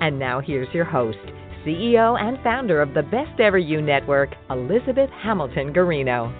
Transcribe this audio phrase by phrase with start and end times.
[0.00, 1.18] And now here's your host,
[1.64, 6.30] CEO and founder of the Best Ever You Network, Elizabeth Hamilton Guarino.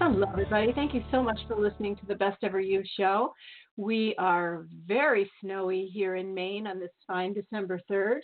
[0.00, 0.72] Hello, everybody.
[0.72, 3.32] Thank you so much for listening to the Best Ever You show.
[3.76, 8.18] We are very snowy here in Maine on this fine December 3rd.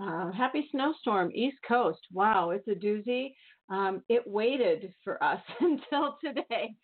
[0.00, 2.00] Uh, happy snowstorm, East Coast.
[2.10, 3.34] Wow, it's a doozy.
[3.68, 6.74] Um, it waited for us until today.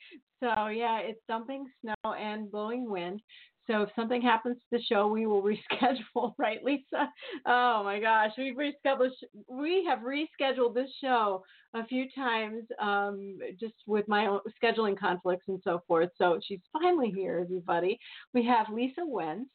[0.40, 3.22] So, yeah, it's dumping snow and blowing wind.
[3.66, 5.42] So if something happens to the show, we will
[5.72, 7.08] reschedule, right, Lisa?
[7.46, 9.10] Oh my gosh, we've rescheduled.
[9.48, 11.42] We have rescheduled this show
[11.74, 16.10] a few times, um, just with my own scheduling conflicts and so forth.
[16.16, 17.98] So she's finally here, everybody.
[18.32, 19.50] We have Lisa Wentz.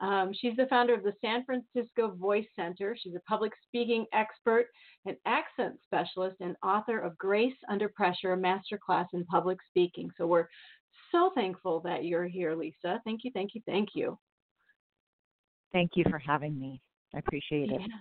[0.00, 2.96] Um, she's the founder of the San Francisco Voice Center.
[2.98, 4.66] She's a public speaking expert,
[5.04, 10.08] an accent specialist, and author of Grace Under Pressure, a masterclass in public speaking.
[10.16, 10.46] So we're
[11.12, 13.00] so thankful that you're here, Lisa.
[13.04, 14.18] Thank you, thank you, thank you.
[15.72, 16.80] Thank you for having me.
[17.14, 17.80] I appreciate it.
[17.80, 17.96] Yeah.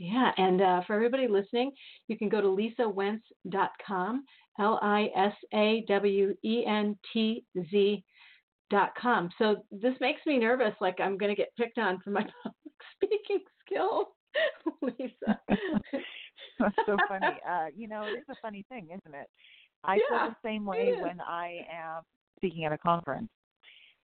[0.00, 1.72] Yeah, and uh, for everybody listening,
[2.06, 4.24] you can go to lisawentz.com,
[4.60, 8.04] L I S A W E N T Z
[8.70, 9.28] dot com.
[9.38, 12.74] So this makes me nervous, like I'm going to get picked on for my public
[12.94, 14.06] speaking skills,
[14.82, 15.40] Lisa.
[16.60, 17.36] That's so funny.
[17.48, 19.26] Uh, you know, it's a funny thing, isn't it?
[19.84, 22.02] I yeah, feel the same way when I am
[22.38, 23.28] speaking at a conference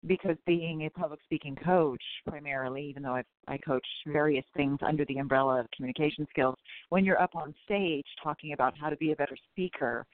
[0.05, 5.03] because being a public speaking coach primarily even though i i coach various things under
[5.05, 6.55] the umbrella of communication skills
[6.89, 10.05] when you're up on stage talking about how to be a better speaker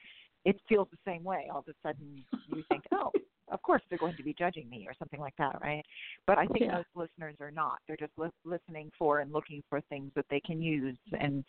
[0.44, 1.48] it feels the same way.
[1.50, 3.12] All of a sudden you think oh
[3.52, 5.84] of course they're going to be judging me or something like that right?
[6.26, 6.76] But i think yeah.
[6.76, 7.78] most listeners are not.
[7.86, 11.44] They're just li- listening for and looking for things that they can use and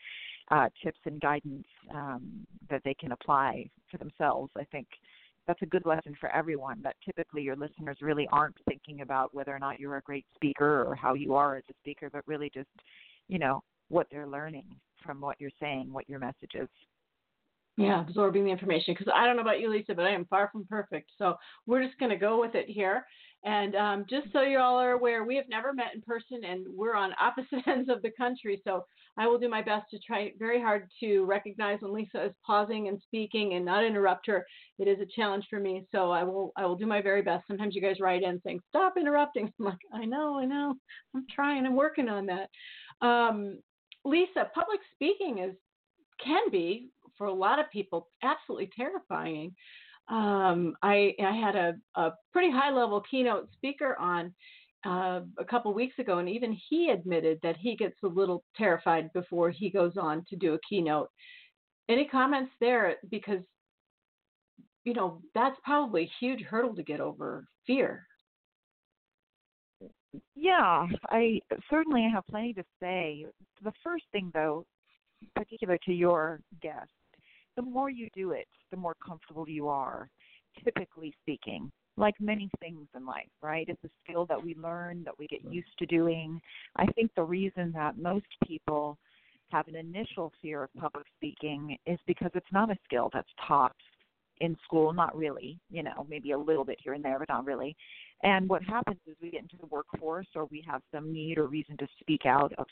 [0.51, 4.87] uh, tips and guidance um, that they can apply for themselves i think
[5.47, 9.53] that's a good lesson for everyone that typically your listeners really aren't thinking about whether
[9.53, 12.49] or not you're a great speaker or how you are as a speaker but really
[12.53, 12.69] just
[13.27, 14.65] you know what they're learning
[15.05, 16.69] from what you're saying what your message is
[17.77, 18.93] yeah, absorbing the information.
[18.93, 21.11] Because I don't know about you, Lisa, but I am far from perfect.
[21.17, 21.35] So
[21.65, 23.05] we're just going to go with it here.
[23.45, 26.65] And um, just so you all are aware, we have never met in person and
[26.67, 28.59] we're on opposite ends of the country.
[28.63, 28.83] So
[29.17, 32.87] I will do my best to try very hard to recognize when Lisa is pausing
[32.87, 34.43] and speaking and not interrupt her.
[34.79, 35.85] It is a challenge for me.
[35.91, 37.45] So I will I will do my very best.
[37.47, 39.53] Sometimes you guys write in saying, stop interrupting.
[39.59, 40.73] I'm like, I know, I know.
[41.15, 41.67] I'm trying.
[41.67, 42.49] I'm working on that.
[43.05, 43.59] Um,
[44.03, 45.55] Lisa, public speaking is
[46.23, 49.53] can be for a lot of people absolutely terrifying.
[50.07, 54.33] Um, I, I had a, a pretty high level keynote speaker on
[54.85, 59.11] uh, a couple weeks ago, and even he admitted that he gets a little terrified
[59.13, 61.09] before he goes on to do a keynote.
[61.89, 62.95] Any comments there?
[63.09, 63.41] Because,
[64.83, 68.05] you know, that's probably a huge hurdle to get over fear.
[70.35, 71.39] Yeah, I
[71.69, 73.25] certainly have plenty to say.
[73.63, 74.65] The first thing, though,
[75.35, 76.91] particular to your guest,
[77.55, 80.09] the more you do it, the more comfortable you are,
[80.63, 81.71] typically speaking.
[81.97, 83.65] Like many things in life, right?
[83.69, 86.41] It's a skill that we learn, that we get used to doing.
[86.75, 88.97] I think the reason that most people
[89.51, 93.75] have an initial fear of public speaking is because it's not a skill that's taught
[94.41, 97.45] in school, not really, you know, maybe a little bit here and there, but not
[97.45, 97.75] really.
[98.23, 101.47] And what happens is we get into the workforce or we have some need or
[101.47, 102.65] reason to speak out of,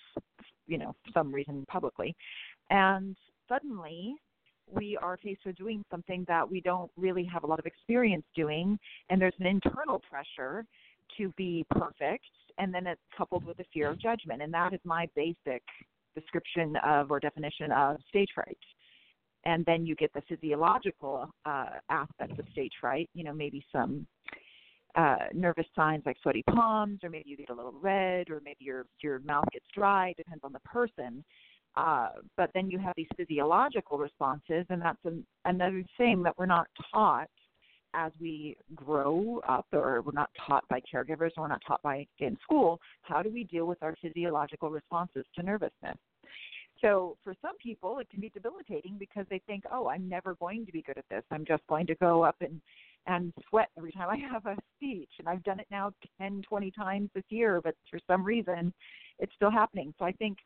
[0.68, 2.16] you know, some reason publicly.
[2.70, 3.16] And
[3.48, 4.16] suddenly
[4.74, 8.26] we are faced with doing something that we don't really have a lot of experience
[8.36, 8.78] doing,
[9.10, 10.66] and there's an internal pressure
[11.18, 12.26] to be perfect,
[12.58, 15.64] and then it's coupled with the fear of judgment, and that is my basic
[16.16, 18.58] description of or definition of stage fright.
[19.46, 24.08] And then you get the physiological uh, aspects of stage fright, you know, maybe some
[24.96, 28.64] uh, nervous signs like sweaty palms, or maybe you get a little red, or maybe
[28.64, 30.14] your your mouth gets dry.
[30.16, 31.24] Depends on the person.
[31.76, 36.46] Uh, but then you have these physiological responses, and that's an, another thing that we're
[36.46, 37.30] not taught
[37.96, 42.06] as we grow up, or we're not taught by caregivers, or we're not taught by
[42.20, 42.80] in school.
[43.02, 45.98] How do we deal with our physiological responses to nervousness?
[46.82, 50.66] So for some people, it can be debilitating because they think, "Oh, I'm never going
[50.66, 51.24] to be good at this.
[51.32, 52.62] I'm just going to go up and
[53.08, 55.10] and sweat every time I have a speech.
[55.20, 55.92] And I've done it now
[56.22, 58.74] 10, 20 times this year, but for some reason
[59.20, 59.94] it's still happening.
[60.00, 60.38] So I think,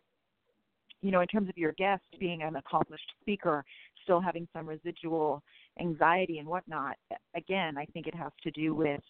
[1.02, 3.64] you know, in terms of your guest being an accomplished speaker,
[4.04, 5.44] still having some residual
[5.80, 6.96] anxiety and whatnot,
[7.36, 9.02] again, I think it has to do with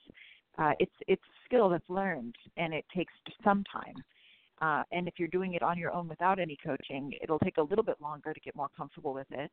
[0.58, 3.14] uh, it's it's skill that's learned and it takes
[3.44, 3.96] some time.
[4.60, 7.62] Uh, and if you're doing it on your own without any coaching, it'll take a
[7.62, 9.52] little bit longer to get more comfortable with it.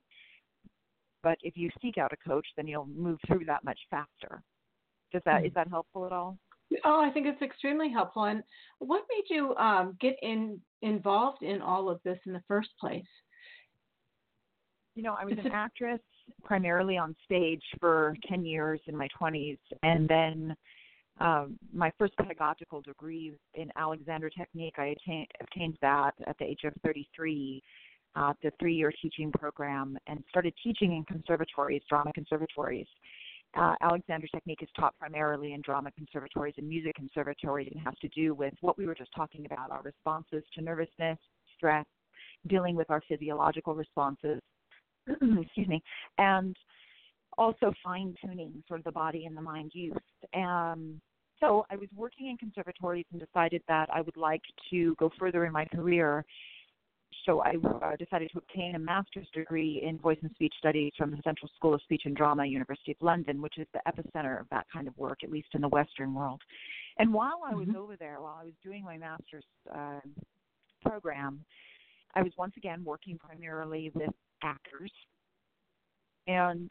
[1.23, 4.43] But if you seek out a coach, then you'll move through that much faster.
[5.13, 5.47] Does that mm-hmm.
[5.47, 6.39] is that helpful at all?
[6.85, 8.25] Oh, I think it's extremely helpful.
[8.25, 8.43] And
[8.79, 13.05] what made you um, get in involved in all of this in the first place?
[14.95, 16.01] You know, I was an actress
[16.45, 20.57] primarily on stage for 10 years in my 20s, and then
[21.21, 26.61] um, my first pedagogical degree in Alexander Technique, I attained, obtained that at the age
[26.65, 27.63] of 33,
[28.17, 32.87] uh, the three year teaching program, and started teaching in conservatories, drama conservatories.
[33.57, 38.09] Uh, Alexander Technique is taught primarily in drama conservatories and music conservatories and has to
[38.09, 41.19] do with what we were just talking about our responses to nervousness,
[41.57, 41.87] stress,
[42.49, 44.41] dealing with our physiological responses,
[45.09, 45.81] excuse me,
[46.19, 46.57] and
[47.39, 49.95] also fine tuning sort of the body and the mind use.
[50.35, 51.01] Um,
[51.41, 55.45] so I was working in conservatories and decided that I would like to go further
[55.45, 56.25] in my career.
[57.25, 61.11] So I uh, decided to obtain a master's degree in voice and speech studies from
[61.11, 64.47] the Central School of Speech and Drama, University of London, which is the epicenter of
[64.51, 66.43] that kind of work, at least in the Western world.
[66.99, 67.77] And while I was mm-hmm.
[67.77, 69.45] over there, while I was doing my master's
[69.75, 70.01] uh,
[70.83, 71.41] program,
[72.15, 74.11] I was once again working primarily with
[74.43, 74.93] actors.
[76.27, 76.71] And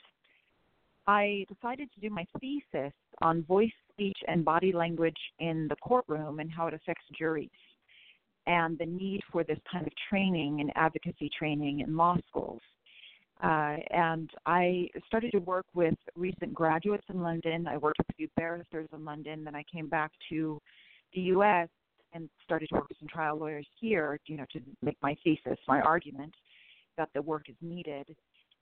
[1.08, 6.40] I decided to do my thesis on voice, speech, and body language in the courtroom
[6.40, 7.50] and how it affects juries,
[8.48, 12.62] and the need for this kind of training and advocacy training in law schools.
[13.42, 17.68] Uh, and I started to work with recent graduates in London.
[17.68, 19.44] I worked with a few barristers in London.
[19.44, 20.62] Then I came back to
[21.14, 21.68] the U.S.
[22.14, 25.58] and started to work with some trial lawyers here, you know, to make my thesis,
[25.68, 26.34] my argument
[26.98, 28.16] that the work is needed.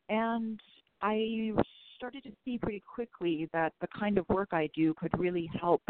[0.09, 0.59] And
[1.01, 1.51] I
[1.97, 5.83] started to see pretty quickly that the kind of work I do could really help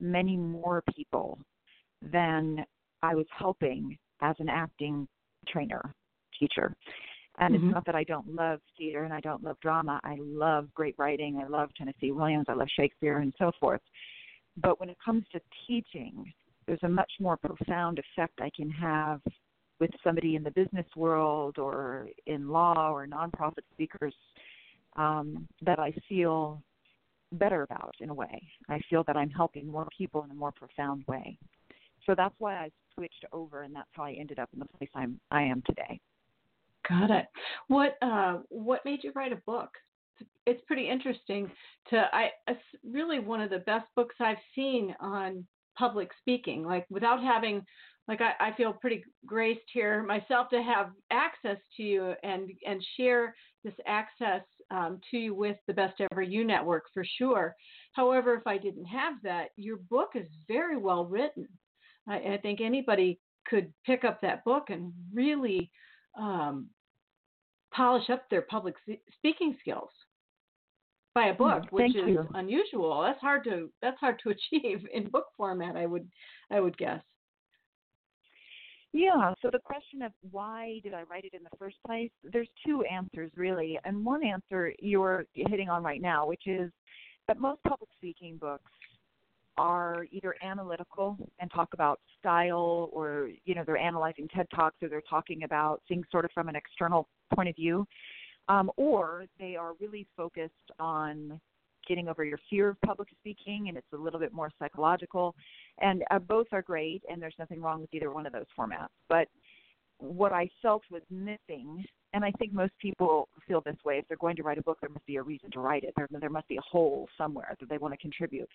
[0.00, 1.38] many more people
[2.00, 2.64] than
[3.02, 5.08] I was helping as an acting
[5.48, 5.94] trainer,
[6.38, 6.74] teacher.
[7.38, 7.66] And mm-hmm.
[7.66, 10.00] it's not that I don't love theater and I don't love drama.
[10.04, 11.40] I love great writing.
[11.42, 12.46] I love Tennessee Williams.
[12.48, 13.80] I love Shakespeare and so forth.
[14.62, 16.32] But when it comes to teaching,
[16.66, 19.20] there's a much more profound effect I can have
[19.78, 24.14] with somebody in the business world or in law or nonprofit speakers
[24.96, 26.62] um, that I feel
[27.32, 28.42] better about in a way.
[28.68, 31.38] I feel that I'm helping more people in a more profound way.
[32.06, 34.90] So that's why I switched over, and that's how I ended up in the place
[34.94, 36.00] I'm I am today.
[36.88, 37.26] Got it.
[37.68, 39.70] What uh, what made you write a book?
[40.46, 41.50] It's pretty interesting.
[41.90, 45.46] To I it's really one of the best books I've seen on
[45.78, 46.64] public speaking.
[46.64, 47.62] Like without having
[48.08, 52.84] like I, I feel pretty graced here myself to have access to you and and
[52.96, 57.54] share this access um, to you with the Best Ever You Network for sure.
[57.92, 61.46] However, if I didn't have that, your book is very well written.
[62.08, 65.70] I, I think anybody could pick up that book and really
[66.18, 66.68] um,
[67.72, 68.74] polish up their public
[69.16, 69.90] speaking skills
[71.14, 72.28] by a book, hmm, which is you.
[72.34, 73.02] unusual.
[73.02, 75.76] That's hard to that's hard to achieve in book format.
[75.76, 76.08] I would
[76.50, 77.00] I would guess.
[78.92, 82.48] Yeah, so the question of why did I write it in the first place, there's
[82.66, 83.78] two answers really.
[83.84, 86.72] And one answer you're hitting on right now, which is
[87.28, 88.72] that most public speaking books
[89.60, 94.88] are either analytical and talk about style or you know they're analyzing TED Talks or
[94.88, 97.86] they're talking about things sort of from an external point of view.
[98.48, 101.38] Um, or they are really focused on
[101.86, 105.34] getting over your fear of public speaking and it's a little bit more psychological.
[105.78, 108.88] And uh, both are great and there's nothing wrong with either one of those formats.
[109.10, 109.28] But
[110.02, 114.16] what i felt was missing and i think most people feel this way if they're
[114.16, 115.92] going to write a book there must be a reason to write it.
[115.94, 118.48] There, there must be a hole somewhere that they want to contribute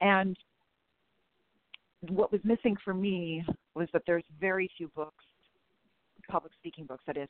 [0.00, 0.36] and
[2.08, 5.24] what was missing for me was that there's very few books
[6.28, 7.28] public speaking books that is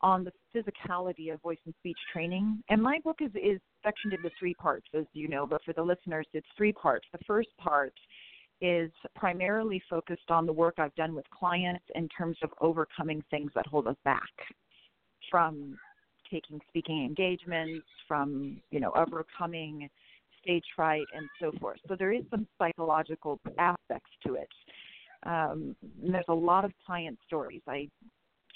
[0.00, 2.62] on the physicality of voice and speech training.
[2.68, 5.82] And my book is, is sectioned into three parts, as you know, but for the
[5.82, 7.06] listeners, it's three parts.
[7.12, 7.92] The first part
[8.60, 13.50] is primarily focused on the work I've done with clients in terms of overcoming things
[13.54, 14.20] that hold us back
[15.30, 15.76] from
[16.30, 19.88] taking speaking engagements, from, you know, overcoming
[20.48, 21.78] stage fright and so forth.
[21.88, 24.48] So there is some psychological aspects to it.
[25.24, 27.60] Um, there's a lot of client stories.
[27.68, 27.88] I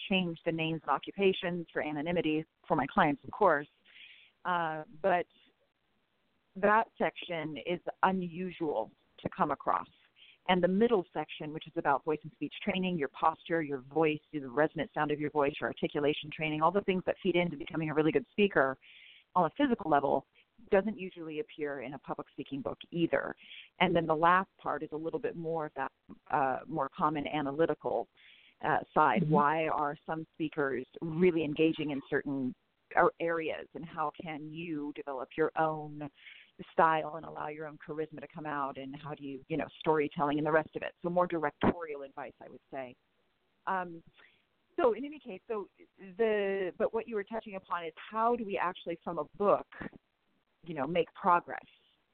[0.09, 3.67] change the names and occupations for anonymity for my clients, of course.
[4.45, 5.27] Uh, but
[6.57, 9.87] that section is unusual to come across.
[10.49, 14.19] And the middle section, which is about voice and speech training, your posture, your voice,
[14.33, 17.57] the resonant sound of your voice, your articulation training, all the things that feed into
[17.57, 18.77] becoming a really good speaker
[19.37, 20.27] on a physical level,
[20.73, 23.37] doesn't usually appear in a public speaking book either.
[23.81, 25.93] And then the last part is a little bit more of that
[26.31, 28.09] uh, more common analytical
[28.69, 29.23] uh, side.
[29.23, 29.33] Mm-hmm.
[29.33, 32.55] Why are some speakers really engaging in certain
[33.21, 36.09] areas, and how can you develop your own
[36.73, 38.77] style and allow your own charisma to come out?
[38.77, 40.93] And how do you, you know, storytelling and the rest of it?
[41.03, 42.95] So more directorial advice, I would say.
[43.67, 44.03] Um,
[44.77, 45.69] so in any case, so
[46.19, 49.67] the but what you were touching upon is how do we actually from a book,
[50.65, 51.65] you know, make progress?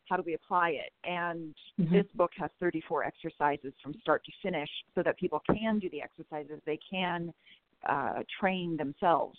[0.08, 0.92] How do we apply it?
[1.04, 1.94] And mm-hmm.
[1.94, 6.02] this book has 34 exercises from start to finish, so that people can do the
[6.02, 6.60] exercises.
[6.64, 7.32] They can
[7.88, 9.38] uh, train themselves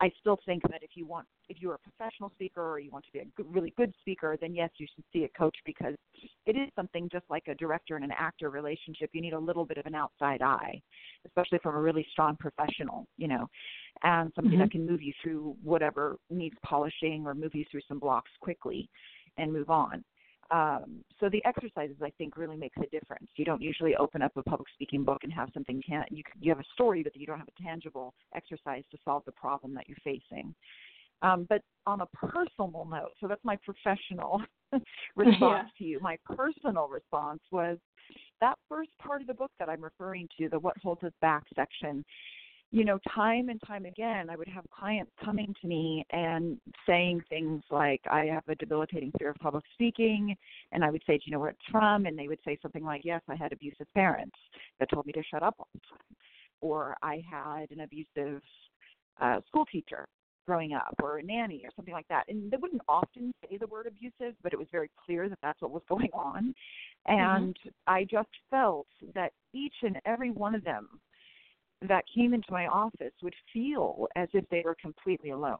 [0.00, 3.04] I still think that if you want, if you're a professional speaker or you want
[3.06, 5.94] to be a good, really good speaker, then yes, you should see a coach because
[6.44, 9.10] it is something just like a director and an actor relationship.
[9.12, 10.80] You need a little bit of an outside eye,
[11.26, 13.46] especially from a really strong professional, you know,
[14.02, 14.64] and somebody mm-hmm.
[14.64, 18.88] that can move you through whatever needs polishing or move you through some blocks quickly
[19.38, 20.04] and move on.
[20.50, 23.28] Um, so the exercises, I think, really makes a difference.
[23.36, 26.50] You don't usually open up a public speaking book and have something tan- you you
[26.50, 29.88] have a story, but you don't have a tangible exercise to solve the problem that
[29.88, 30.54] you're facing.
[31.22, 34.42] Um, but on a personal note, so that's my professional
[35.16, 35.62] response yeah.
[35.78, 36.00] to you.
[36.00, 37.78] My personal response was
[38.40, 41.44] that first part of the book that I'm referring to, the "What Holds Us Back"
[41.54, 42.04] section
[42.72, 47.22] you know, time and time again, I would have clients coming to me and saying
[47.28, 50.36] things like, I have a debilitating fear of public speaking.
[50.72, 52.06] And I would say, Do you know where it's from?
[52.06, 54.36] And they would say something like, Yes, I had abusive parents
[54.80, 56.16] that told me to shut up all the time.
[56.60, 58.42] Or I had an abusive
[59.20, 60.06] uh, school teacher
[60.46, 62.24] growing up or a nanny or something like that.
[62.28, 65.60] And they wouldn't often say the word abusive, but it was very clear that that's
[65.60, 66.54] what was going on.
[67.08, 67.20] Mm-hmm.
[67.20, 67.68] And mm-hmm.
[67.86, 70.88] I just felt that each and every one of them
[71.82, 75.58] that came into my office would feel as if they were completely alone,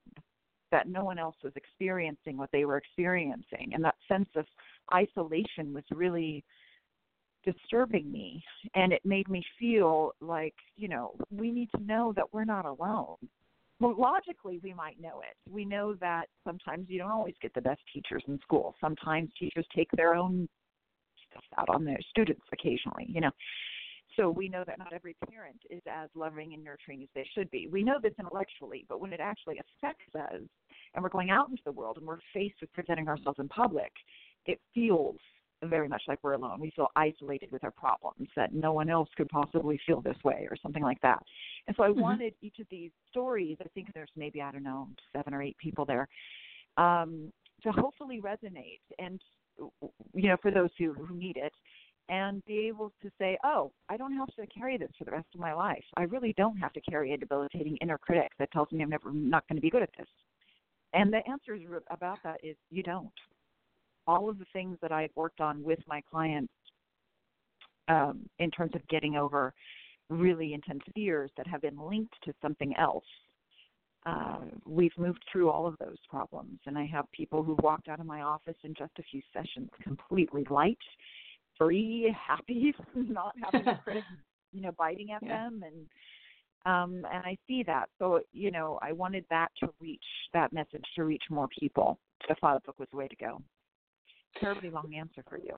[0.72, 3.72] that no one else was experiencing what they were experiencing.
[3.72, 4.46] And that sense of
[4.92, 6.44] isolation was really
[7.44, 8.42] disturbing me.
[8.74, 12.64] And it made me feel like, you know, we need to know that we're not
[12.64, 13.16] alone.
[13.78, 15.36] Well, logically, we might know it.
[15.50, 18.74] We know that sometimes you don't always get the best teachers in school.
[18.80, 20.48] Sometimes teachers take their own
[21.30, 23.30] stuff out on their students occasionally, you know.
[24.16, 27.50] So we know that not every parent is as loving and nurturing as they should
[27.50, 27.68] be.
[27.70, 30.40] We know this intellectually, but when it actually affects us
[30.94, 33.92] and we're going out into the world and we're faced with presenting ourselves in public,
[34.46, 35.16] it feels
[35.64, 36.60] very much like we're alone.
[36.60, 40.46] We feel isolated with our problems, that no one else could possibly feel this way
[40.50, 41.22] or something like that.
[41.66, 42.00] And so I mm-hmm.
[42.00, 45.56] wanted each of these stories, I think there's maybe, I don't know, seven or eight
[45.58, 46.08] people there,
[46.76, 47.32] um,
[47.62, 49.20] to hopefully resonate and,
[50.14, 51.52] you know, for those who, who need it
[52.08, 55.26] and be able to say, oh, I don't have to carry this for the rest
[55.34, 55.84] of my life.
[55.96, 59.12] I really don't have to carry a debilitating inner critic that tells me I'm never
[59.12, 60.06] not going to be good at this.
[60.92, 61.58] And the answer
[61.90, 63.10] about that is you don't.
[64.06, 66.52] All of the things that I've worked on with my clients
[67.88, 69.52] um, in terms of getting over
[70.08, 73.04] really intense fears that have been linked to something else.
[74.04, 77.98] Uh, we've moved through all of those problems, and I have people who've walked out
[77.98, 80.78] of my office in just a few sessions completely light
[81.58, 84.04] free, happy, not having a critic,
[84.52, 85.44] you know, biting at yeah.
[85.44, 85.86] them and
[86.64, 87.88] um and I see that.
[87.98, 91.98] So, you know, I wanted that to reach that message to reach more people.
[92.26, 93.40] So I thought the book was the way to go.
[94.40, 95.56] Terribly long answer for you.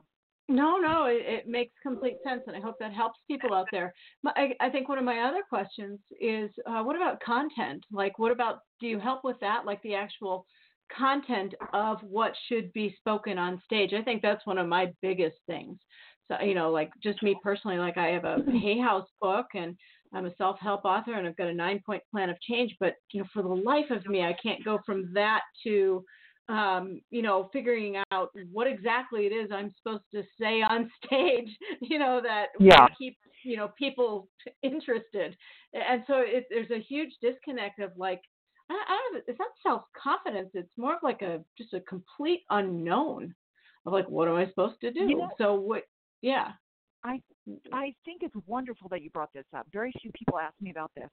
[0.51, 3.93] No, no, it, it, makes complete sense, and I hope that helps people out there.
[4.27, 7.85] I, I think one of my other questions is, uh, what about content?
[7.93, 9.67] Like, what about do you help with that?
[9.67, 10.47] Like the actual
[10.97, 13.93] content of what should be spoken on stage.
[13.93, 15.79] I think that's one of my biggest things.
[16.29, 19.77] So, you know, like just me personally, like I have a Hay House book and
[20.13, 22.75] I'm a self help author and I've got a nine point plan of change.
[22.81, 26.05] But, you know, for the life of me, I can't go from that to,
[26.49, 31.49] um, you know, figuring out what exactly it is I'm supposed to say on stage,
[31.81, 32.87] you know, that yeah.
[32.99, 34.29] keep, you know, people
[34.63, 35.37] interested.
[35.73, 38.21] And so it, there's a huge disconnect of like,
[38.71, 40.51] I, I don't it's not self confidence.
[40.55, 43.35] It's more of like a just a complete unknown
[43.87, 45.01] of like what am I supposed to do?
[45.01, 45.85] You know, so what?
[46.23, 46.53] Yeah.
[47.05, 47.21] I
[47.73, 49.67] I think it's wonderful that you brought this up.
[49.73, 51.09] Very few people ask me about this.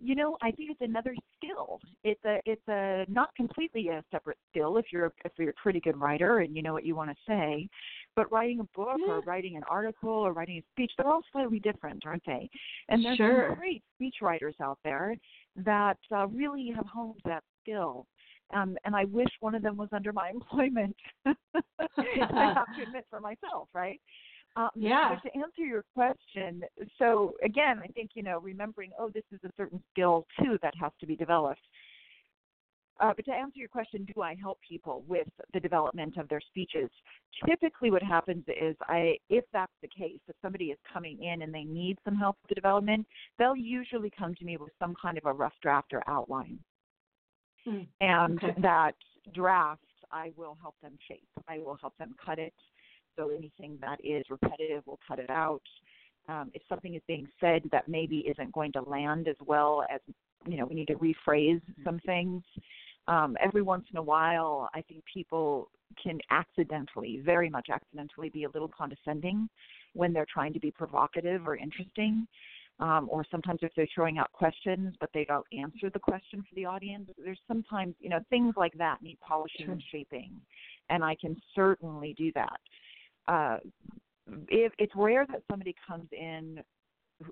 [0.00, 1.80] You know, I think it's another skill.
[2.02, 5.80] It's a it's a not completely a separate skill if you're if you're a pretty
[5.80, 7.68] good writer and you know what you want to say,
[8.16, 9.12] but writing a book yeah.
[9.12, 12.50] or writing an article or writing a speech, they're all slightly different, aren't they?
[12.88, 13.46] And there's sure.
[13.50, 15.16] some great speech writers out there
[15.56, 18.06] that uh, really have honed that skill.
[18.52, 20.96] Um, and I wish one of them was under my employment.
[21.26, 21.34] I
[22.54, 24.00] have to admit for myself, right?
[24.56, 25.14] Um, yeah.
[25.14, 26.62] But to answer your question,
[26.98, 30.74] so again, I think you know, remembering, oh, this is a certain skill too that
[30.80, 31.60] has to be developed.
[33.00, 36.40] Uh, but to answer your question, do I help people with the development of their
[36.40, 36.88] speeches?
[37.44, 41.52] Typically, what happens is, I, if that's the case, if somebody is coming in and
[41.52, 43.04] they need some help with the development,
[43.38, 46.58] they'll usually come to me with some kind of a rough draft or outline.
[47.66, 47.86] Mm.
[48.00, 48.54] And okay.
[48.60, 48.94] that
[49.34, 49.82] draft,
[50.12, 51.26] I will help them shape.
[51.48, 52.54] I will help them cut it.
[53.16, 55.62] So anything that is repetitive, we'll cut it out.
[56.28, 60.00] Um, if something is being said that maybe isn't going to land as well as
[60.46, 62.42] you know, we need to rephrase some things
[63.06, 65.70] um, every once in a while, I think people
[66.02, 69.48] can accidentally, very much accidentally, be a little condescending
[69.92, 72.26] when they're trying to be provocative or interesting.
[72.80, 76.54] Um, or sometimes if they're throwing out questions but they don't answer the question for
[76.56, 79.72] the audience, there's sometimes you know things like that need polishing sure.
[79.74, 80.32] and shaping,
[80.90, 82.60] and I can certainly do that.
[83.28, 83.58] Uh,
[84.48, 86.60] if it's rare that somebody comes in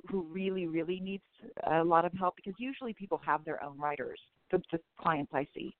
[0.09, 1.25] who really really needs
[1.71, 4.19] a lot of help because usually people have their own writers
[4.53, 5.75] the, the clients I see.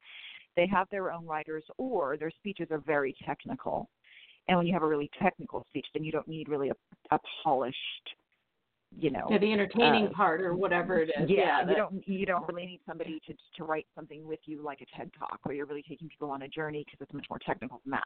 [0.57, 3.89] They have their own writers, or their speeches are very technical.
[4.49, 6.75] And when you have a really technical speech, then you don't need really a,
[7.15, 7.77] a polished,
[8.99, 11.31] you know, yeah, the entertaining uh, part or whatever it is.
[11.31, 14.41] Yeah, yeah you that, don't you don't really need somebody to to write something with
[14.45, 17.15] you like a TED talk, where you're really taking people on a journey because it's
[17.15, 18.05] much more technical than that.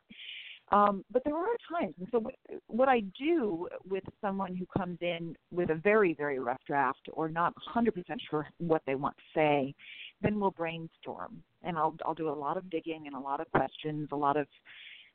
[0.73, 2.29] Um, but there are times, and so
[2.67, 7.29] what, I do with someone who comes in with a very, very rough draft or
[7.29, 7.93] not 100%
[8.29, 9.75] sure what they want to say,
[10.23, 13.51] then we'll brainstorm, and I'll I'll do a lot of digging and a lot of
[13.53, 14.49] questions, a lot of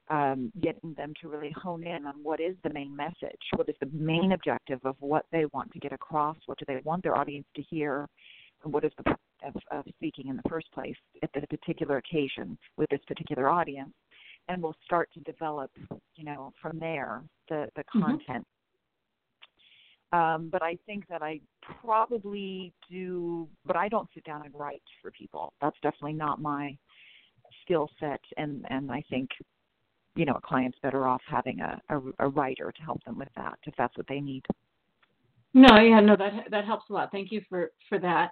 [0.10, 3.76] um, getting them to really hone in on what is the main message, what is
[3.82, 7.18] the main objective of what they want to get across, what do they want their
[7.18, 8.08] audience to hear,
[8.64, 11.98] and what is the purpose of, of speaking in the first place at this particular
[11.98, 13.92] occasion with this particular audience
[14.52, 15.72] and we'll start to develop,
[16.16, 18.02] you know, from there the the mm-hmm.
[18.02, 18.46] content.
[20.14, 21.40] Um, but I think that I
[21.82, 25.54] probably do, but I don't sit down and write for people.
[25.62, 26.78] That's definitely not my
[27.64, 29.30] skill set, and and I think,
[30.16, 33.30] you know, a client's better off having a, a a writer to help them with
[33.38, 34.46] that if that's what they need.
[35.54, 37.12] No, yeah, no, that that helps a lot.
[37.12, 38.32] Thank you for for that.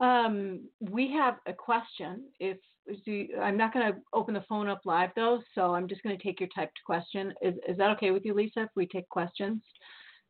[0.00, 2.24] Um, we have a question.
[2.40, 2.58] If
[3.04, 6.16] you, I'm not going to open the phone up live though, so I'm just going
[6.16, 7.32] to take your typed question.
[7.42, 8.62] Is, is that okay with you, Lisa?
[8.62, 9.62] If we take questions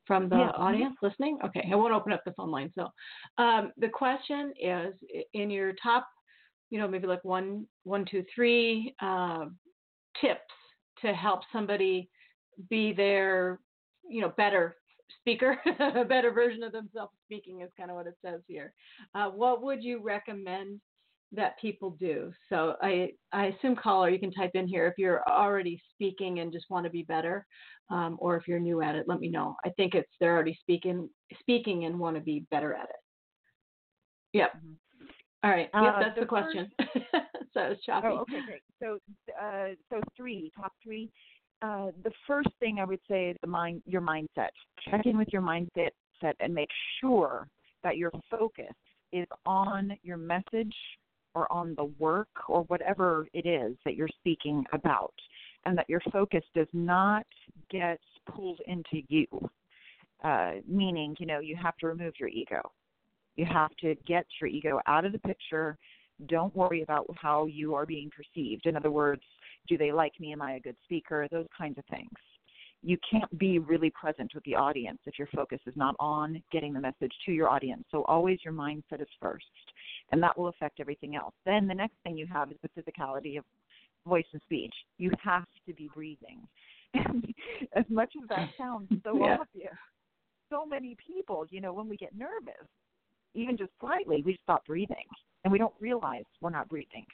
[0.09, 0.51] from the yeah.
[0.57, 1.39] audience listening?
[1.45, 2.73] Okay, I won't open up the phone line.
[2.75, 2.89] So,
[3.37, 4.95] um, the question is
[5.35, 6.09] in your top,
[6.71, 9.45] you know, maybe like one, one, two, three uh,
[10.21, 10.41] tips
[11.03, 12.09] to help somebody
[12.71, 13.61] be their,
[14.09, 14.77] you know, better
[15.21, 15.59] speaker,
[15.95, 18.73] a better version of themselves speaking is kind of what it says here.
[19.15, 20.81] Uh, what would you recommend
[21.33, 22.33] that people do?
[22.49, 26.53] So I, I assume caller, you can type in here if you're already speaking and
[26.53, 27.47] just want to be better,
[27.91, 29.57] um, or if you're new at it, let me know.
[29.65, 31.09] I think it's they're already speaking,
[31.41, 32.97] speaking and want to be better at it.
[34.33, 34.53] Yep.
[34.57, 34.73] Mm-hmm.
[35.45, 35.69] All right.
[35.73, 36.69] Yep, uh, that's the, the question.
[37.55, 38.09] so it's choppy.
[38.11, 38.63] Oh, okay, great.
[38.83, 38.99] So,
[39.41, 41.11] uh, so three, top three
[41.63, 44.51] uh, the first thing I would say is the mind, your mindset.
[44.89, 46.69] Check in with your mindset set and make
[47.01, 47.49] sure
[47.83, 48.73] that your focus
[49.13, 50.75] is on your message
[51.35, 55.15] or on the work or whatever it is that you're speaking about,
[55.65, 57.27] and that your focus does not
[57.71, 58.01] get
[58.35, 59.27] pulled into you.
[60.25, 62.61] Uh, meaning, you know, you have to remove your ego.
[63.37, 65.79] You have to get your ego out of the picture.
[66.27, 68.67] Don't worry about how you are being perceived.
[68.67, 69.23] In other words,
[69.69, 70.33] do they like me?
[70.33, 71.29] Am I a good speaker?
[71.31, 72.11] Those kinds of things.
[72.83, 76.73] You can't be really present with the audience if your focus is not on getting
[76.73, 77.85] the message to your audience.
[77.91, 79.45] So always your mindset is first,
[80.13, 81.35] and that will affect everything else.
[81.45, 83.45] Then the next thing you have is the physicality of
[84.07, 84.75] voice and speech.
[84.99, 86.41] You have to be breathing.
[87.75, 89.37] as much as that sounds so yeah.
[89.41, 89.75] obvious,
[90.51, 92.67] so many people, you know, when we get nervous,
[93.35, 95.05] even just slightly, we stop breathing
[95.45, 97.05] and we don't realize we're not breathing.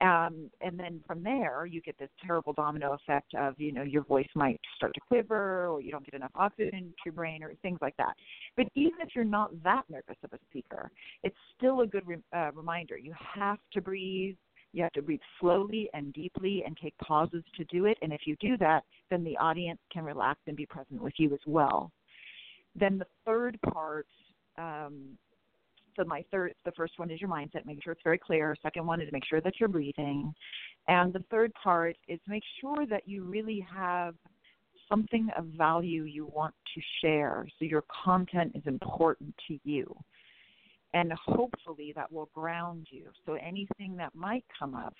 [0.00, 4.02] Um, and then from there, you get this terrible domino effect of, you know, your
[4.02, 7.54] voice might start to quiver or you don't get enough oxygen to your brain or
[7.62, 8.14] things like that.
[8.56, 10.90] But even if you're not that nervous of a speaker,
[11.22, 12.98] it's still a good re- uh, reminder.
[12.98, 14.36] You have to breathe.
[14.72, 17.96] You have to breathe slowly and deeply and take pauses to do it.
[18.02, 21.32] And if you do that, then the audience can relax and be present with you
[21.32, 21.92] as well.
[22.74, 24.08] Then the third part
[24.58, 25.16] um,
[25.96, 28.56] so my third, the first one is your mindset, make sure it's very clear.
[28.62, 30.34] Second one is make sure that you're breathing,
[30.88, 34.14] and the third part is make sure that you really have
[34.88, 37.46] something of value you want to share.
[37.58, 39.96] So your content is important to you.
[40.94, 43.06] and hopefully that will ground you.
[43.26, 44.94] So anything that might come up,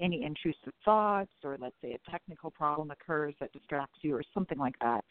[0.00, 4.58] any intrusive thoughts, or let's say a technical problem occurs that distracts you, or something
[4.58, 5.04] like that,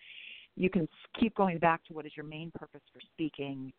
[0.56, 0.88] you can
[1.20, 3.72] keep going back to what is your main purpose for speaking,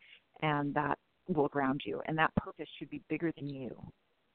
[0.43, 0.99] and that
[1.35, 2.01] will ground you.
[2.07, 3.71] And that purpose should be bigger than you.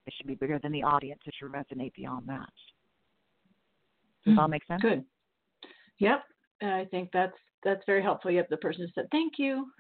[0.08, 1.22] It should be bigger than the audience.
[1.26, 2.50] It should resonate beyond that.
[4.26, 4.82] Does that make sense?
[4.82, 5.04] Good.
[6.00, 6.24] Yep.
[6.62, 8.32] I think that's that's very helpful.
[8.32, 9.68] Yep, the person said thank you.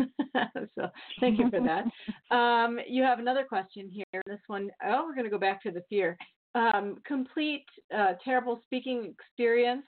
[0.75, 1.85] so thank you for that.
[2.35, 4.21] um, you have another question here.
[4.25, 6.17] This one, oh, we're going to go back to the fear.
[6.55, 9.85] Um, complete uh, terrible speaking experience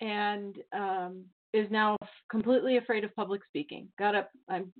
[0.00, 1.96] and um, is now
[2.30, 3.88] completely afraid of public speaking.
[3.98, 4.30] Got up.
[4.48, 4.72] I'm.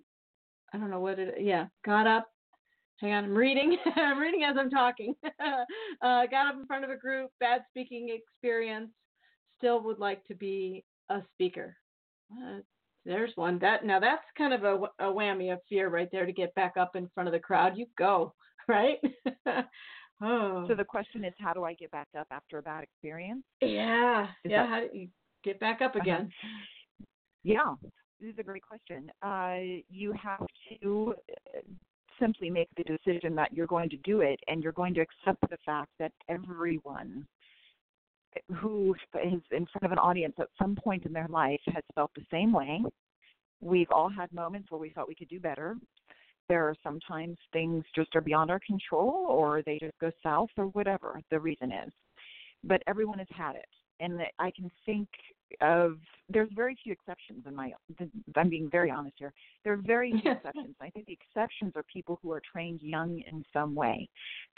[0.73, 1.35] I don't know what it.
[1.41, 2.29] Yeah, got up.
[3.01, 3.77] Hang on, I'm reading.
[3.97, 5.15] I'm reading as I'm talking.
[5.25, 7.31] uh, got up in front of a group.
[7.41, 8.91] Bad speaking experience.
[9.59, 11.77] Still would like to be a speaker.
[12.33, 12.59] Uh,
[13.05, 13.59] there's one.
[13.59, 16.75] That now that's kind of a, a whammy of fear right there to get back
[16.79, 17.77] up in front of the crowd.
[17.77, 18.35] You go
[18.69, 18.99] right.
[20.23, 20.67] oh.
[20.69, 23.43] So the question is, how do I get back up after a bad experience?
[23.61, 24.63] Yeah, is yeah.
[24.63, 24.69] That...
[24.69, 25.09] How do you
[25.43, 26.03] get back up uh-huh.
[26.03, 26.31] again?
[26.45, 27.07] Uh-huh.
[27.43, 27.75] Yeah,
[28.21, 29.11] this is a great question.
[29.23, 30.47] Uh, you have
[30.83, 31.15] to
[31.57, 31.61] uh,
[32.21, 35.41] simply make the decision that you're going to do it, and you're going to accept
[35.51, 37.27] the fact that everyone
[38.57, 42.11] who is in front of an audience at some point in their life has felt
[42.15, 42.83] the same way.
[43.61, 45.77] We've all had moments where we thought we could do better.
[46.49, 50.67] There are sometimes things just are beyond our control or they just go south or
[50.67, 51.93] whatever the reason is.
[52.65, 53.69] But everyone has had it.
[54.01, 55.09] And I can think
[55.61, 57.73] of there's very few exceptions in my
[58.37, 59.33] I'm being very honest here.
[59.65, 60.77] There are very few exceptions.
[60.81, 64.09] I think the exceptions are people who are trained young in some way.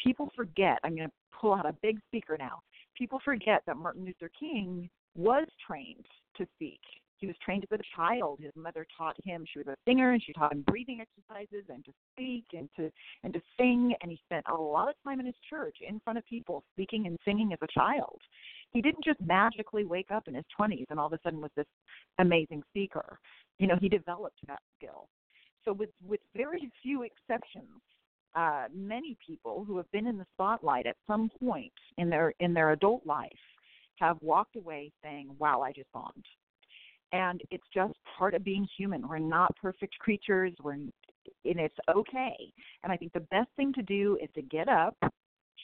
[0.03, 0.79] People forget.
[0.85, 2.61] I'm going to pull out a big speaker now
[2.97, 6.81] people forget that Martin Luther King was trained to speak.
[7.19, 8.41] He was trained as a child.
[8.41, 9.45] His mother taught him.
[9.53, 12.91] She was a singer, and she taught him breathing exercises and to speak and to
[13.23, 13.95] and to sing.
[14.03, 17.07] And he spent a lot of time in his church in front of people, speaking
[17.07, 18.21] and singing as a child.
[18.73, 21.51] He didn't just magically wake up in his 20s and all of a sudden was
[21.57, 21.67] this
[22.19, 23.19] amazing speaker.
[23.59, 25.09] You know, he developed that skill.
[25.65, 27.81] So with with very few exceptions,
[28.35, 32.55] uh, many people who have been in the spotlight at some point in their in
[32.55, 33.31] their adult life
[34.01, 36.27] have walked away saying, "Wow, I just bombed."
[37.13, 39.07] And it's just part of being human.
[39.07, 40.55] We're not perfect creatures.
[40.63, 40.93] We're and
[41.45, 42.53] it's okay.
[42.83, 44.97] And I think the best thing to do is to get up,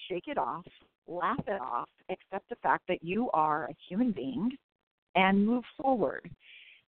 [0.08, 0.66] shake it off,
[1.08, 4.50] laugh it off, accept the fact that you are a human being,
[5.14, 6.30] and move forward.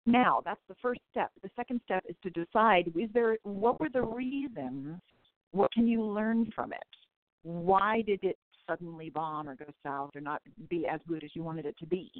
[0.05, 1.31] Now, that's the first step.
[1.43, 4.99] The second step is to decide is there what were the reasons
[5.51, 6.79] what can you learn from it?
[7.43, 11.43] Why did it suddenly bomb or go south or not be as good as you
[11.43, 12.11] wanted it to be?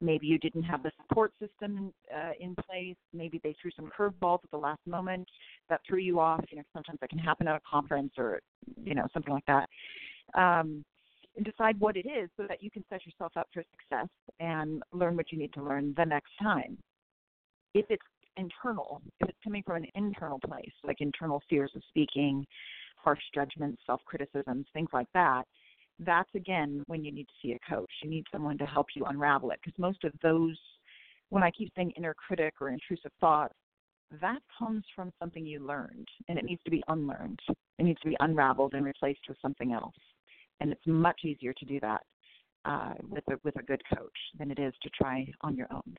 [0.00, 2.96] Maybe you didn't have the support system uh, in place.
[3.12, 5.28] Maybe they threw some curveballs at the last moment
[5.68, 6.44] that threw you off.
[6.50, 8.40] You know, sometimes that can happen at a conference or
[8.82, 9.68] you know something like that.
[10.34, 10.84] Um,
[11.36, 14.08] and decide what it is so that you can set yourself up for success
[14.40, 16.78] and learn what you need to learn the next time.
[17.74, 18.02] If it's
[18.36, 22.46] internal, if it's coming from an internal place, like internal fears of speaking,
[22.96, 25.44] harsh judgments, self criticisms, things like that,
[26.00, 27.90] that's again when you need to see a coach.
[28.02, 30.58] You need someone to help you unravel it because most of those,
[31.30, 33.54] when I keep saying inner critic or intrusive thoughts,
[34.20, 37.40] that comes from something you learned and it needs to be unlearned.
[37.78, 39.94] It needs to be unraveled and replaced with something else.
[40.60, 42.02] And it's much easier to do that
[42.64, 45.96] uh, with a with a good coach than it is to try on your own.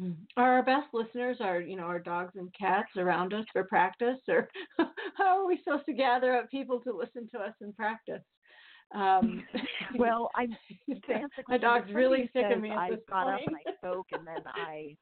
[0.00, 0.16] Mm.
[0.38, 4.18] Are our best listeners are you know our dogs and cats around us for practice,
[4.28, 4.48] or
[5.16, 8.22] how are we supposed to gather up people to listen to us in practice?
[8.94, 9.44] Um,
[9.96, 10.46] well, I
[11.48, 12.70] my dog's really sick of me.
[12.70, 13.34] I got point.
[13.34, 14.96] up and I spoke, and then I,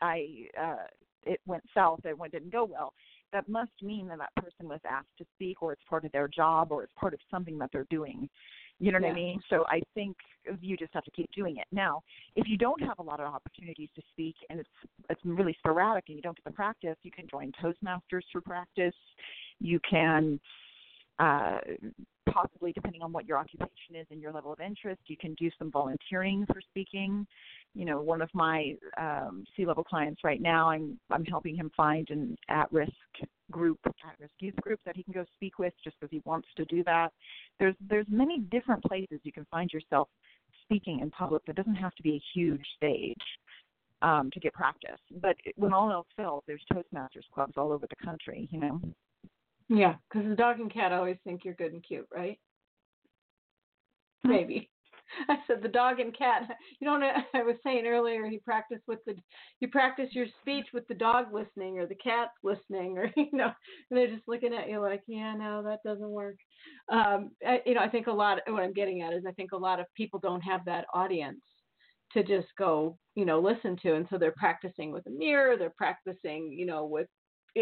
[0.00, 0.26] I,
[0.60, 0.86] uh,
[1.24, 2.00] it went south.
[2.04, 2.92] It went didn't go well.
[3.32, 6.28] That must mean that that person was asked to speak, or it's part of their
[6.28, 8.28] job, or it's part of something that they're doing.
[8.80, 9.12] You know what yeah.
[9.12, 9.40] I mean?
[9.50, 10.16] So I think
[10.60, 11.66] you just have to keep doing it.
[11.72, 12.02] Now,
[12.36, 14.68] if you don't have a lot of opportunities to speak and it's
[15.10, 18.94] it's really sporadic and you don't get the practice, you can join Toastmasters for practice.
[19.58, 20.38] You can
[21.18, 21.58] uh,
[22.38, 25.50] possibly, depending on what your occupation is and your level of interest, you can do
[25.58, 27.26] some volunteering for speaking.
[27.74, 32.08] You know, one of my um, C-level clients right now, I'm I'm helping him find
[32.10, 32.92] an at-risk
[33.50, 36.64] group, at-risk youth group that he can go speak with, just because he wants to
[36.66, 37.10] do that.
[37.58, 40.08] There's there's many different places you can find yourself
[40.64, 41.44] speaking in public.
[41.46, 43.16] That doesn't have to be a huge stage
[44.02, 45.00] um, to get practice.
[45.20, 48.48] But when all else fails, there's Toastmasters clubs all over the country.
[48.50, 48.80] You know.
[49.68, 52.38] Yeah, because the dog and cat always think you're good and cute, right?
[54.24, 54.70] Maybe.
[55.28, 56.42] I said the dog and cat.
[56.80, 57.00] You know,
[57.34, 59.14] I was saying earlier, you practice with the,
[59.60, 63.46] you practice your speech with the dog listening or the cat's listening, or you know,
[63.90, 66.36] and they're just looking at you like, yeah, no, that doesn't work.
[66.90, 68.38] Um, I, you know, I think a lot.
[68.46, 71.40] What I'm getting at is, I think a lot of people don't have that audience
[72.12, 75.56] to just go, you know, listen to, and so they're practicing with a mirror.
[75.56, 77.08] They're practicing, you know, with,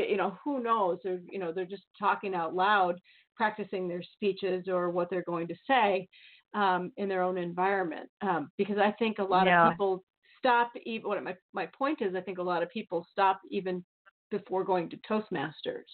[0.00, 0.98] you know, who knows?
[1.02, 3.00] They're, you know, they're just talking out loud,
[3.36, 6.08] practicing their speeches or what they're going to say
[6.54, 8.08] um, in their own environment.
[8.22, 9.66] Um, because I think a lot yeah.
[9.66, 10.04] of people
[10.38, 11.08] stop even.
[11.08, 13.84] What my my point is, I think a lot of people stop even
[14.30, 15.90] before going to Toastmasters.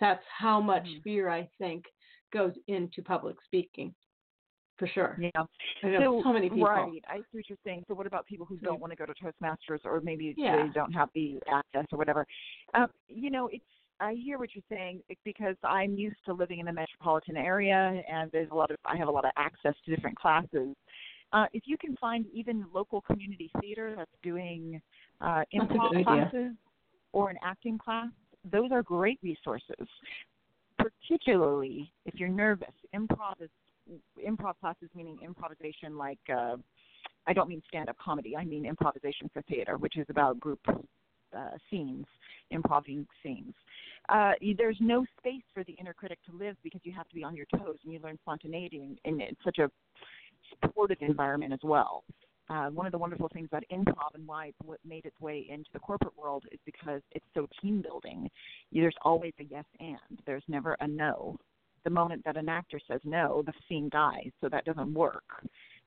[0.00, 1.00] That's how much mm-hmm.
[1.04, 1.84] fear I think
[2.32, 3.94] goes into public speaking.
[4.82, 5.16] For sure.
[5.20, 5.30] Yeah.
[5.80, 6.66] so, so many people.
[6.66, 7.04] Right.
[7.08, 7.84] I see what you're saying.
[7.86, 10.66] So what about people who don't want to go to Toastmasters or maybe yeah.
[10.66, 12.26] they don't have the access or whatever?
[12.74, 13.64] Um, you know, it's
[14.00, 18.28] I hear what you're saying because I'm used to living in the metropolitan area, and
[18.32, 20.74] there's a lot of I have a lot of access to different classes.
[21.32, 24.82] Uh, if you can find even local community theater that's doing
[25.20, 26.54] uh, improv classes
[27.12, 28.08] or an acting class,
[28.50, 29.86] those are great resources.
[30.76, 33.50] Particularly if you're nervous, improv is
[34.26, 36.56] improv classes meaning improvisation like uh,
[37.26, 38.36] I don't mean stand up comedy.
[38.36, 40.60] I mean improvisation for theater, which is about group
[41.36, 42.06] uh, scenes,
[42.50, 43.54] improvising scenes.
[44.08, 47.24] Uh, there's no space for the inner critic to live because you have to be
[47.24, 49.70] on your toes and you learn spontaneity in, in, in such a
[50.60, 52.04] supportive environment as well.
[52.50, 55.70] Uh, one of the wonderful things about improv and why it made its way into
[55.72, 58.28] the corporate world is because it's so team building.
[58.72, 60.20] There's always a yes and.
[60.26, 61.38] There's never a no.
[61.84, 65.24] The moment that an actor says no, the scene dies, so that doesn't work.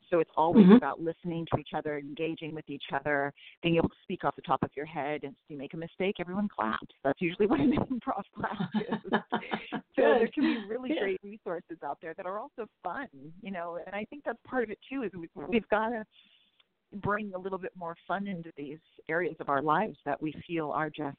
[0.09, 0.75] So it's always mm-hmm.
[0.75, 4.41] about listening to each other, engaging with each other, being able to speak off the
[4.41, 5.21] top of your head.
[5.23, 6.93] And if you make a mistake, everyone claps.
[7.03, 9.11] That's usually what an improv class is.
[9.95, 11.01] so there can be really yeah.
[11.01, 13.07] great resources out there that are also fun,
[13.41, 13.79] you know.
[13.85, 15.03] And I think that's part of it too.
[15.03, 16.05] Is we, we've got to
[17.01, 18.79] bring a little bit more fun into these
[19.09, 21.17] areas of our lives that we feel are just,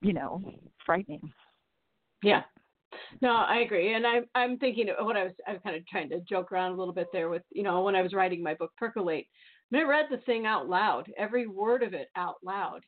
[0.00, 0.42] you know,
[0.84, 1.32] frightening.
[2.22, 2.42] Yeah,
[3.20, 6.20] no, I agree, and I'm I'm thinking what I was I'm kind of trying to
[6.20, 8.72] joke around a little bit there with you know when I was writing my book
[8.78, 9.26] Percolate,
[9.72, 12.80] I, mean, I read the thing out loud, every word of it out loud,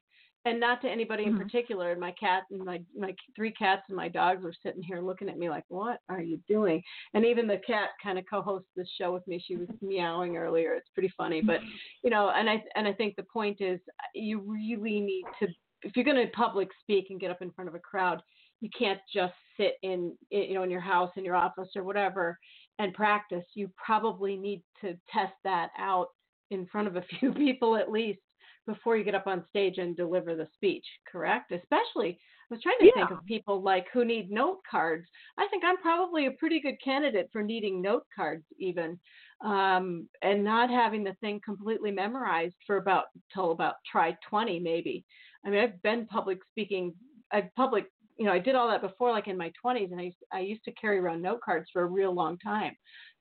[0.45, 1.43] and not to anybody in mm-hmm.
[1.43, 1.91] particular.
[1.91, 5.29] And my cat and my my three cats and my dogs were sitting here looking
[5.29, 6.83] at me like, "What are you doing?"
[7.15, 9.43] And even the cat kind of co-hosts this show with me.
[9.45, 10.75] She was meowing earlier.
[10.75, 11.61] It's pretty funny, but
[12.05, 13.81] you know, and I and I think the point is
[14.15, 15.49] you really need to
[15.83, 18.23] if you're going to public speak and get up in front of a crowd
[18.61, 22.39] you can't just sit in you know in your house in your office or whatever
[22.79, 23.45] and practice.
[23.55, 26.09] You probably need to test that out
[26.51, 28.21] in front of a few people at least
[28.67, 31.53] before you get up on stage and deliver the speech correct?
[31.53, 32.93] Especially i was trying to yeah.
[32.95, 35.07] think of people like who need note cards.
[35.39, 38.99] I think i'm probably a pretty good candidate for needing note cards even
[39.45, 45.05] um, and not having the thing completely memorized for about till about try 20 maybe.
[45.45, 46.95] I mean i've been public speaking
[47.33, 50.05] i've public you know, I did all that before, like in my 20s, and I
[50.05, 52.75] used, I used to carry around note cards for a real long time.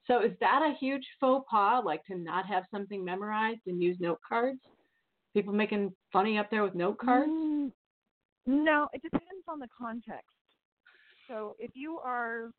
[0.07, 3.97] So is that a huge faux pas, like to not have something memorized and use
[3.99, 4.59] note cards?
[5.33, 7.29] People making funny up there with note cards?
[7.29, 7.71] Mm,
[8.45, 10.29] no, it depends on the context.
[11.27, 12.51] So if you are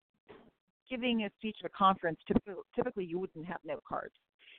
[0.91, 4.15] giving a speech at a conference, typically, typically you wouldn't have note cards.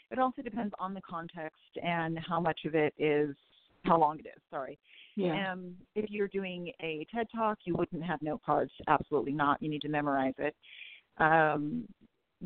[0.10, 3.36] It also depends on the context and how much of it is,
[3.84, 4.42] how long it is.
[4.50, 4.78] Sorry.
[5.16, 5.52] Yeah.
[5.52, 8.72] Um, if you're doing a TED talk, you wouldn't have note cards.
[8.88, 9.62] Absolutely not.
[9.62, 10.56] You need to memorize it.
[11.18, 11.88] Um,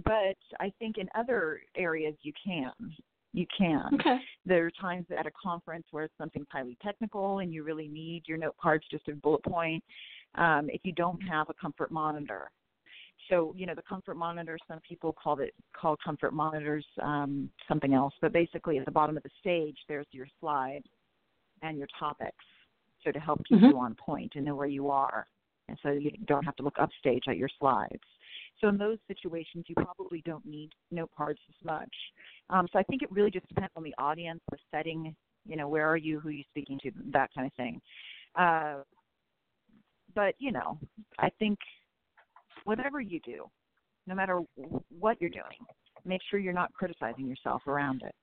[0.06, 2.72] but I think in other areas you can.
[3.34, 3.96] You can.
[3.96, 4.18] Okay.
[4.46, 8.24] There are times at a conference where it's something highly technical and you really need
[8.26, 9.84] your note cards just a bullet point.
[10.36, 12.52] Um, if you don't have a comfort monitor,
[13.30, 17.94] so you know the comfort monitor some people call it call comfort monitors um, something
[17.94, 20.82] else but basically at the bottom of the stage there's your slide
[21.62, 22.46] and your topics
[23.04, 23.68] so to help keep mm-hmm.
[23.68, 25.26] you on point and know where you are,
[25.68, 28.04] and so you don't have to look upstage at your slides.
[28.60, 31.94] So in those situations, you probably don't need note cards as much.
[32.50, 35.16] Um, so I think it really just depends on the audience, the setting.
[35.48, 36.20] You know, where are you?
[36.20, 36.92] Who are you speaking to?
[37.12, 37.82] That kind of thing.
[38.36, 38.82] Uh,
[40.14, 40.78] but you know,
[41.18, 41.58] I think
[42.66, 43.46] whatever you do,
[44.06, 44.42] no matter
[45.00, 45.66] what you're doing,
[46.06, 48.14] make sure you're not criticizing yourself around it.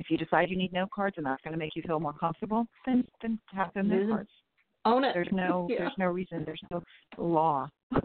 [0.00, 2.14] If you decide you need note cards and that's going to make you feel more
[2.14, 4.30] comfortable, then then have them note cards.
[4.86, 5.12] Own it.
[5.14, 5.76] There's no yeah.
[5.78, 6.42] there's no reason.
[6.44, 6.82] There's no
[7.18, 7.68] law.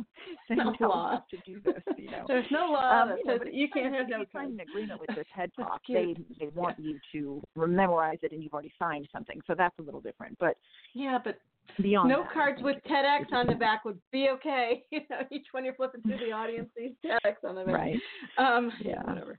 [0.50, 1.82] no law to do this.
[1.96, 2.24] You know.
[2.26, 4.24] There's no law um, you know, you can't have no.
[4.32, 5.80] sign an agreement with this TED talk.
[5.88, 6.92] they they want yeah.
[6.92, 9.40] you to memorize it, and you've already signed something.
[9.46, 10.36] So that's a little different.
[10.38, 10.56] But
[10.94, 11.38] yeah, but
[11.80, 14.84] beyond no that, cards with TEDx on the back would be okay.
[14.90, 17.74] You know, each one you're flipping through the audience sees TEDx on the back.
[17.74, 18.00] Right.
[18.38, 19.02] Um, Yeah.
[19.04, 19.38] Whatever.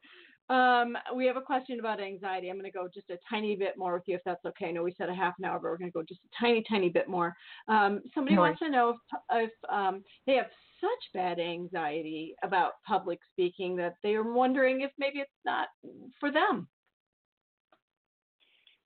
[0.51, 2.49] Um, we have a question about anxiety.
[2.49, 4.65] I'm going to go just a tiny bit more with you, if that's okay.
[4.65, 6.29] I know we said a half an hour, but we're going to go just a
[6.37, 7.33] tiny, tiny bit more.
[7.69, 8.97] Um, somebody No wants to know if,
[9.31, 10.47] if um, they have
[10.81, 15.69] such bad anxiety about public speaking that they are wondering if maybe it's not
[16.19, 16.67] for them.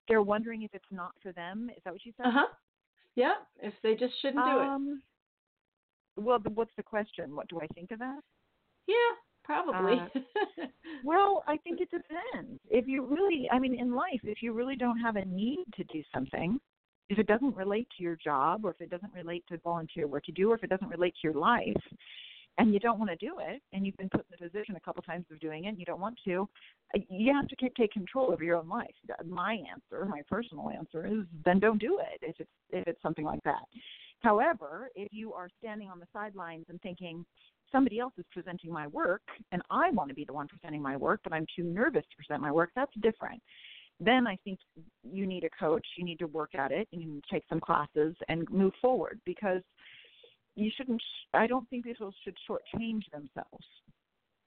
[0.06, 1.68] They're wondering if it's not for them.
[1.76, 2.26] Is that what you said?
[2.26, 2.46] Uh huh.
[3.16, 3.34] Yeah.
[3.60, 4.68] If they just shouldn't do it.
[4.68, 5.02] Um,
[6.14, 7.34] well, what's the question?
[7.34, 8.20] What do I think of that?
[8.86, 8.94] Yeah.
[9.46, 10.00] Probably.
[10.00, 10.66] Uh,
[11.04, 12.60] Well, I think it depends.
[12.68, 15.84] If you really, I mean, in life, if you really don't have a need to
[15.84, 16.58] do something,
[17.08, 20.24] if it doesn't relate to your job, or if it doesn't relate to volunteer work
[20.26, 21.76] you do, or if it doesn't relate to your life,
[22.58, 24.80] and you don't want to do it, and you've been put in the position a
[24.80, 26.48] couple times of doing it, and you don't want to,
[26.96, 28.94] uh, you have to take take control over your own life.
[29.24, 33.24] My answer, my personal answer, is then don't do it if it's if it's something
[33.24, 33.62] like that.
[34.20, 37.24] However, if you are standing on the sidelines and thinking,
[37.72, 40.96] somebody else is presenting my work and I want to be the one presenting my
[40.96, 43.42] work, but I'm too nervous to present my work, that's different.
[43.98, 44.58] Then I think
[45.02, 47.60] you need a coach, you need to work at it, you need to take some
[47.60, 49.62] classes and move forward because
[50.54, 51.02] you shouldn't,
[51.34, 53.64] I don't think people should shortchange themselves.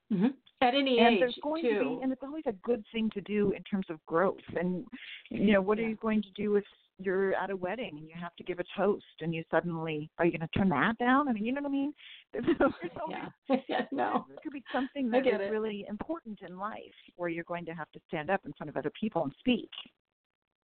[0.08, 0.26] hmm
[0.60, 1.78] At any and age, there's going too.
[1.78, 4.36] to be, and it's always a good thing to do in terms of growth.
[4.56, 4.84] And
[5.30, 6.64] you know, what are you going to do if
[7.02, 10.24] you're at a wedding and you have to give a toast and you suddenly are
[10.24, 11.28] you going to turn that down?
[11.28, 11.92] I mean, you know what I mean?
[12.32, 12.60] There's, there's
[13.00, 13.56] always yeah.
[13.68, 13.86] yeah.
[13.90, 14.26] No.
[14.28, 15.50] there could be something that is it.
[15.50, 16.78] really important in life
[17.16, 19.70] where you're going to have to stand up in front of other people and speak.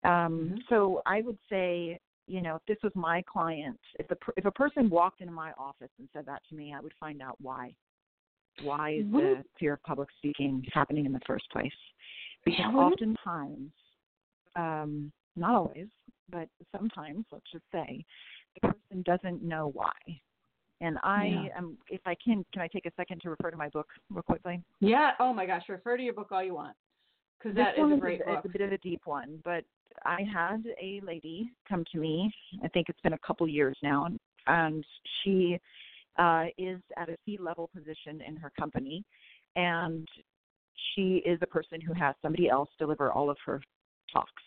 [0.04, 0.60] Um, Mhm.
[0.70, 4.52] So I would say, you know, if this was my client, if the if a
[4.52, 7.76] person walked into my office and said that to me, I would find out why.
[8.62, 11.74] Why is the fear of public speaking happening in the first place?
[12.46, 13.72] Because Yeah, oftentimes,
[14.56, 15.88] um, not always,
[16.30, 18.04] but sometimes, let's just say,
[18.56, 19.92] the person doesn't know why.
[20.82, 21.58] And I Yeah.
[21.58, 24.24] am, if I can, can I take a second to refer to my book real
[24.24, 24.62] quickly?
[24.80, 25.12] Yeah.
[25.20, 25.64] Oh my gosh.
[25.70, 26.76] Refer to your book all you want,
[27.38, 28.42] because that is a great is, book.
[28.44, 29.64] It's a bit of a deep one, but
[30.04, 32.34] I had a lady come to me.
[32.64, 34.08] I think it's been a couple years now,
[34.48, 34.86] and
[35.24, 35.58] she
[36.18, 39.04] uh, is at a C level position in her company,
[39.56, 40.08] and
[40.94, 43.62] she is a person who has somebody else deliver all of her
[44.12, 44.44] talks.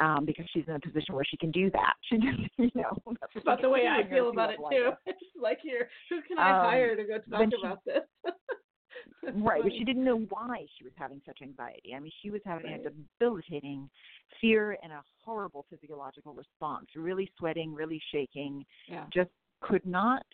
[0.00, 1.92] Um, because she's in a position where she can do that.
[2.08, 2.16] She,
[2.58, 4.90] you know, that's about the way I feel about it too.
[5.06, 8.02] It's like here, who can I Um, hire to go talk she- about this?
[9.34, 11.94] Right, but she didn't know why she was having such anxiety.
[11.94, 12.80] I mean, she was having Right.
[12.86, 13.88] a debilitating
[14.40, 19.06] fear and a horrible physiological response, really sweating, really shaking, Yeah.
[19.12, 20.26] just could not,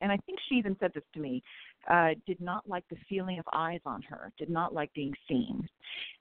[0.00, 1.42] and I think she even said this to me,
[1.88, 5.68] uh, did not like the feeling of eyes on her, did not like being seen.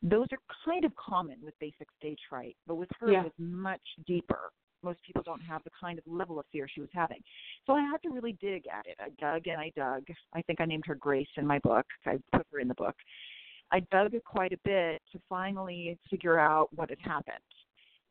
[0.02, 3.22] Those are kind of common with basic stage fright, but with her Yeah.
[3.22, 4.52] it was much deeper.
[4.84, 7.24] Most people don't have the kind of level of fear she was having.
[7.66, 8.98] So I had to really dig at it.
[9.00, 10.04] I dug and I dug.
[10.34, 11.86] I think I named her Grace in my book.
[12.06, 12.96] I put her in the book.
[13.72, 17.38] I dug quite a bit to finally figure out what had happened.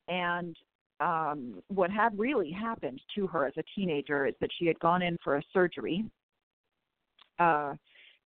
[0.08, 0.56] And
[1.02, 5.02] um, what had really happened to her as a teenager is that she had gone
[5.02, 6.04] in for a surgery,
[7.40, 7.74] uh,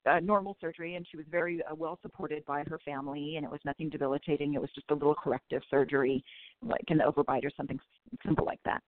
[0.04, 3.50] a normal surgery, and she was very uh, well supported by her family, and it
[3.50, 4.54] was nothing debilitating.
[4.54, 6.22] It was just a little corrective surgery,
[6.62, 7.80] like an overbite or something
[8.24, 8.82] simple like that.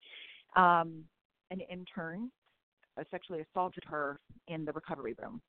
[0.61, 1.05] Um,
[1.51, 2.31] an intern
[2.99, 5.41] uh, sexually assaulted her in the recovery room.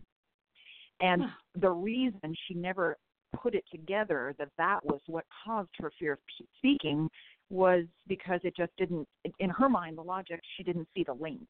[1.02, 1.24] And
[1.60, 2.98] the reason she never
[3.42, 6.20] put it together that that was what caused her fear of
[6.58, 7.10] speaking
[7.50, 9.08] was because it just didn't
[9.40, 11.48] in her mind the logic she didn't see the link.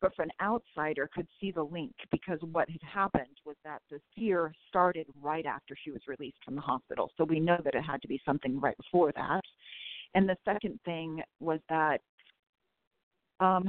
[0.00, 4.00] But for an outsider could see the link because what had happened was that the
[4.14, 7.10] fear started right after she was released from the hospital.
[7.16, 9.42] So we know that it had to be something right before that.
[10.14, 12.00] And the second thing was that
[13.40, 13.68] um,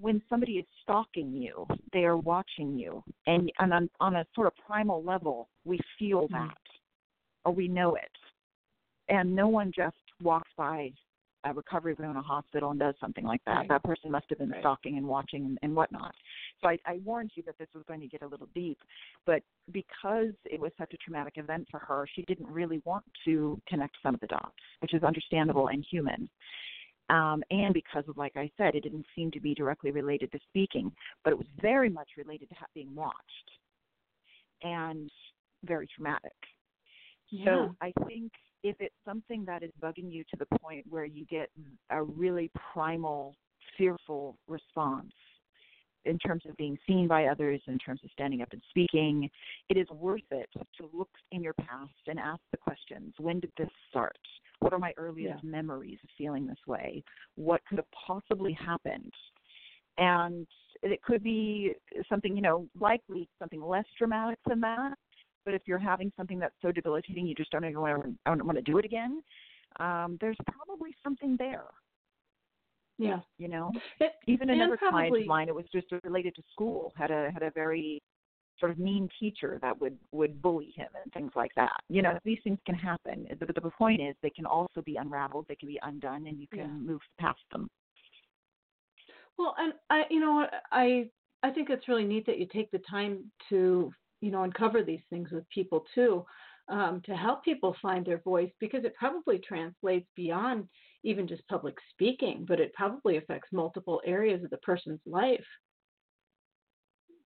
[0.00, 4.46] when somebody is stalking you, they are watching you, and, and on, on a sort
[4.46, 6.48] of primal level, we feel Mhm.
[6.48, 6.58] that,
[7.44, 8.10] or we know it,
[9.08, 10.90] and no one just walks by
[11.46, 13.56] a recovery room in a hospital and does something like that.
[13.56, 13.68] Right.
[13.68, 14.60] That person must have been Right.
[14.60, 16.14] stalking and watching and, and whatnot.
[16.62, 18.78] So I, I warned you that this was going to get a little deep,
[19.26, 23.60] but because it was such a traumatic event for her, she didn't really want to
[23.68, 26.30] connect some of the dots, which is understandable and human
[27.10, 30.38] um, and because of, like I said, it didn't seem to be directly related to
[30.48, 30.90] speaking,
[31.22, 33.50] but it was very much related to being watched
[34.62, 35.10] and
[35.64, 36.32] very traumatic.
[37.28, 37.44] Yeah.
[37.44, 38.32] So I think
[38.64, 41.50] if it's something that is bugging you to the point where you get
[41.90, 43.36] a really primal,
[43.76, 45.12] fearful response
[46.06, 49.28] in terms of being seen by others, in terms of standing up and speaking,
[49.68, 53.52] it is worth it to look in your past and ask the questions when did
[53.58, 54.18] this start?
[54.60, 55.50] What are my earliest yeah.
[55.50, 57.02] memories of feeling this way?
[57.36, 59.12] What could have possibly happened?
[59.98, 60.46] And
[60.82, 61.72] it could be
[62.08, 64.94] something, you know, likely something less dramatic than that.
[65.44, 68.30] But if you're having something that's so debilitating, you just don't even want to, I
[68.30, 69.22] don't want to do it again.
[69.80, 71.64] Um, there's probably something there.
[72.96, 76.42] Yeah, you know, it, even another probably, client of mine, it was just related to
[76.52, 76.92] school.
[76.96, 78.00] Had a had a very
[78.60, 81.72] sort of mean teacher that would would bully him and things like that.
[81.88, 83.26] You know, these things can happen.
[83.40, 85.46] But the, the point is, they can also be unraveled.
[85.48, 86.66] They can be undone, and you can yeah.
[86.66, 87.68] move past them.
[89.38, 91.10] Well, and I, you know, I
[91.42, 93.92] I think it's really neat that you take the time to
[94.24, 96.24] you know uncover these things with people too,
[96.68, 100.66] um, to help people find their voice because it probably translates beyond
[101.02, 105.44] even just public speaking, but it probably affects multiple areas of the person's life.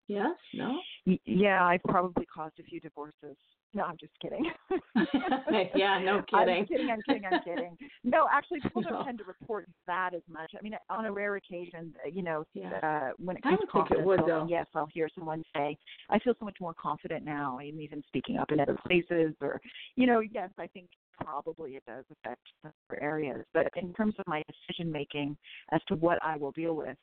[0.09, 0.35] Yes?
[0.55, 0.81] No?
[1.25, 3.37] Yeah, I've probably caused a few divorces.
[3.75, 4.51] No, I'm just kidding.
[5.75, 6.49] yeah, no kidding.
[6.49, 6.91] I'm kidding.
[6.91, 7.25] I'm kidding.
[7.31, 7.77] I'm kidding.
[8.03, 10.53] No, actually, people don't tend to report that as much.
[10.59, 12.79] I mean, on a rare occasion, uh, you know, yeah.
[12.83, 14.47] uh, when it comes to confidence, would, though.
[14.49, 15.77] yes, I'll hear someone say,
[16.09, 19.61] "I feel so much more confident now." I'm even speaking up in other places, or,
[19.97, 20.89] you know, yes, I think
[21.23, 23.45] probably it does affect other areas.
[23.53, 25.37] But in terms of my decision making
[25.73, 26.97] as to what I will deal with,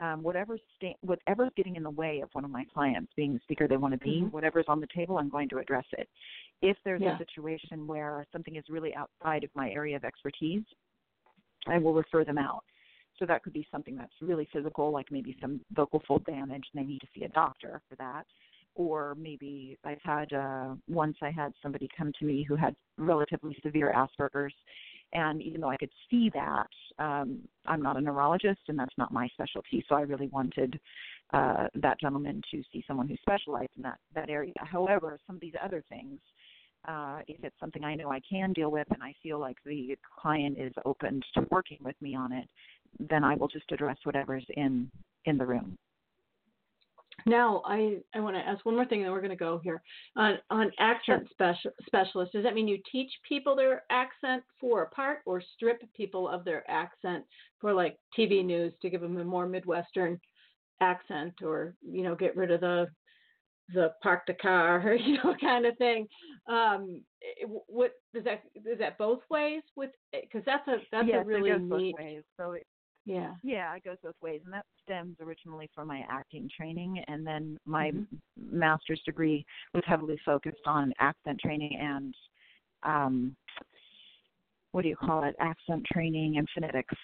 [0.00, 3.40] um, whatever's sta- whatever's getting in the way of one of my clients being the
[3.42, 4.30] speaker they want to be, mm-hmm.
[4.30, 6.08] whatever's on the table, I'm going to address it.
[6.62, 7.14] If there's yeah.
[7.14, 10.62] a situation where something is really outside of my area of expertise,
[11.66, 12.64] I will refer them out.
[13.18, 16.82] So that could be something that's really physical, like maybe some vocal fold damage, and
[16.82, 18.24] they need to see a doctor for that.
[18.74, 23.56] Or maybe I've had uh, once I had somebody come to me who had relatively
[23.62, 24.54] severe Asperger's,
[25.12, 29.12] and even though I could see that, um, I'm not a neurologist and that's not
[29.12, 29.84] my specialty.
[29.88, 30.78] So I really wanted
[31.32, 34.52] uh, that gentleman to see someone who specialized in that, that area.
[34.58, 36.18] However, some of these other things,
[36.86, 39.96] uh, if it's something I know I can deal with and I feel like the
[40.20, 42.48] client is open to working with me on it,
[42.98, 44.90] then I will just address whatever's in
[45.24, 45.78] in the room.
[47.26, 49.60] Now, I, I want to ask one more thing, and then we're going to go
[49.62, 49.82] here.
[50.16, 54.90] On, on accent special, specialist, does that mean you teach people their accent for a
[54.90, 57.24] part or strip people of their accent
[57.60, 60.20] for like TV news to give them a more Midwestern
[60.80, 62.88] accent or, you know, get rid of the
[63.72, 66.06] the park the car, you know, kind of thing.
[66.48, 67.00] Um,
[67.66, 71.52] what does that is that both ways with because that's a that's yes, a really
[71.52, 71.94] neat.
[71.96, 72.22] Both ways.
[72.36, 72.66] So it,
[73.04, 73.34] yeah.
[73.42, 74.40] Yeah, it goes both ways.
[74.44, 77.02] And that stems originally from my acting training.
[77.08, 78.58] And then my mm-hmm.
[78.58, 79.44] master's degree
[79.74, 82.14] was heavily focused on accent training and,
[82.82, 83.36] um,
[84.72, 86.94] what do you call it, accent training and phonetics.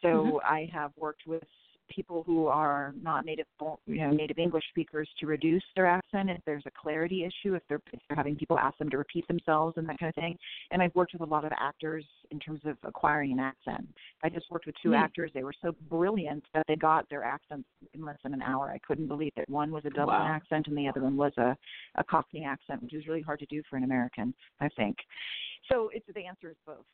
[0.00, 0.36] So mm-hmm.
[0.42, 1.42] I have worked with
[1.88, 3.46] people who are not native
[3.86, 7.62] you know native english speakers to reduce their accent if there's a clarity issue if
[7.68, 10.36] they're, if they're having people ask them to repeat themselves and that kind of thing.
[10.70, 13.86] And i've worked with a lot of actors in terms of acquiring an accent.
[14.22, 15.32] I just worked with two mm actors.
[15.34, 18.70] They were so brilliant that they got their accents in less than an hour.
[18.70, 20.26] I couldn't believe that one was a dublin wow.
[20.26, 21.56] accent and the other one was a
[21.96, 24.96] a cockney accent which is really hard to do for an american i think.
[25.70, 26.84] So it's the answer is both.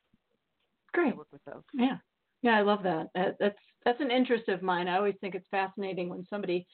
[0.93, 1.13] Great.
[1.13, 1.99] I work with those yeah
[2.43, 3.09] yeah, I love that.
[3.15, 4.89] That's that's an interest of mine.
[4.89, 6.67] I always think it's fascinating when somebody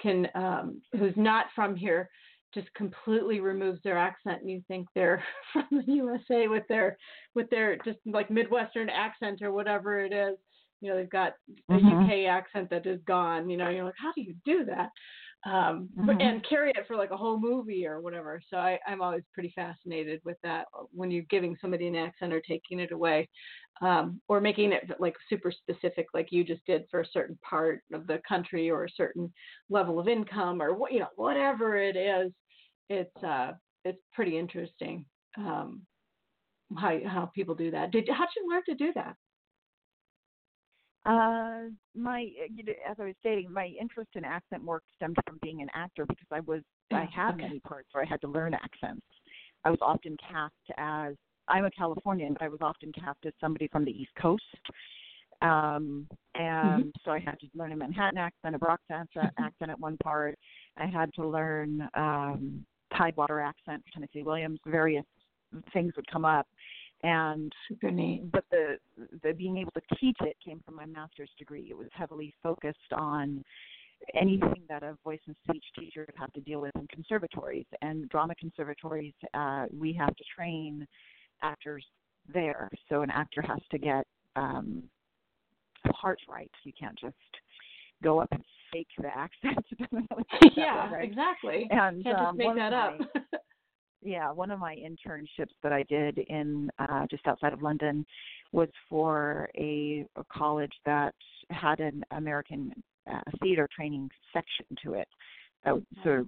[0.00, 2.08] can um, who's not from here
[2.54, 6.96] just completely removes their accent and you think they're from the USA with their
[7.34, 10.36] with their just like Midwestern accent or whatever it is.
[10.80, 11.34] You know, they've got
[11.70, 12.04] a mm-hmm.
[12.04, 13.48] UK accent that is gone.
[13.48, 14.90] You know, you're like, how do you do that?
[15.44, 16.20] Um, mm-hmm.
[16.20, 18.40] and carry it for like a whole movie or whatever.
[18.48, 22.40] So I, I'm always pretty fascinated with that when you're giving somebody an accent or
[22.40, 23.28] taking it away,
[23.80, 27.82] um, or making it like super specific, like you just did for a certain part
[27.92, 29.32] of the country or a certain
[29.68, 32.32] level of income or what you know whatever it is.
[32.88, 33.52] It's uh,
[33.84, 35.04] it's pretty interesting
[35.38, 35.82] um,
[36.76, 37.90] how how people do that.
[37.90, 39.16] Did how'd you learn to do that?
[41.04, 41.62] Uh,
[41.96, 42.28] my,
[42.88, 46.28] as I was stating, my interest in accent work stemmed from being an actor because
[46.30, 47.42] I was, I had okay.
[47.42, 49.04] many parts where I had to learn accents.
[49.64, 51.14] I was often cast as,
[51.48, 54.44] I'm a Californian, but I was often cast as somebody from the East Coast.
[55.40, 56.88] Um, and mm-hmm.
[57.04, 60.38] so I had to learn a Manhattan accent, a Bronx accent, accent at one part.
[60.76, 62.64] I had to learn um,
[62.96, 65.04] Tidewater accent, Tennessee Williams, various
[65.72, 66.46] things would come up
[67.02, 67.52] and.
[68.32, 68.78] But the
[69.22, 71.66] the being able to teach it came from my master's degree.
[71.70, 73.44] It was heavily focused on
[74.14, 78.08] anything that a voice and speech teacher would have to deal with in conservatories and
[78.08, 79.14] drama conservatories.
[79.34, 80.86] Uh, we have to train
[81.42, 81.84] actors
[82.32, 84.82] there, so an actor has to get um,
[86.00, 86.50] part right.
[86.64, 87.14] You can't just
[88.02, 88.42] go up and
[88.72, 89.64] fake the accent.
[90.56, 91.04] yeah, right?
[91.04, 91.68] exactly.
[91.70, 92.98] And can't um, just make that up.
[94.02, 98.04] yeah, one of my internships that I did in uh, just outside of London
[98.52, 101.14] was for a, a college that
[101.50, 102.72] had an American
[103.10, 105.08] uh, theater training section to it.
[105.64, 106.26] Uh, so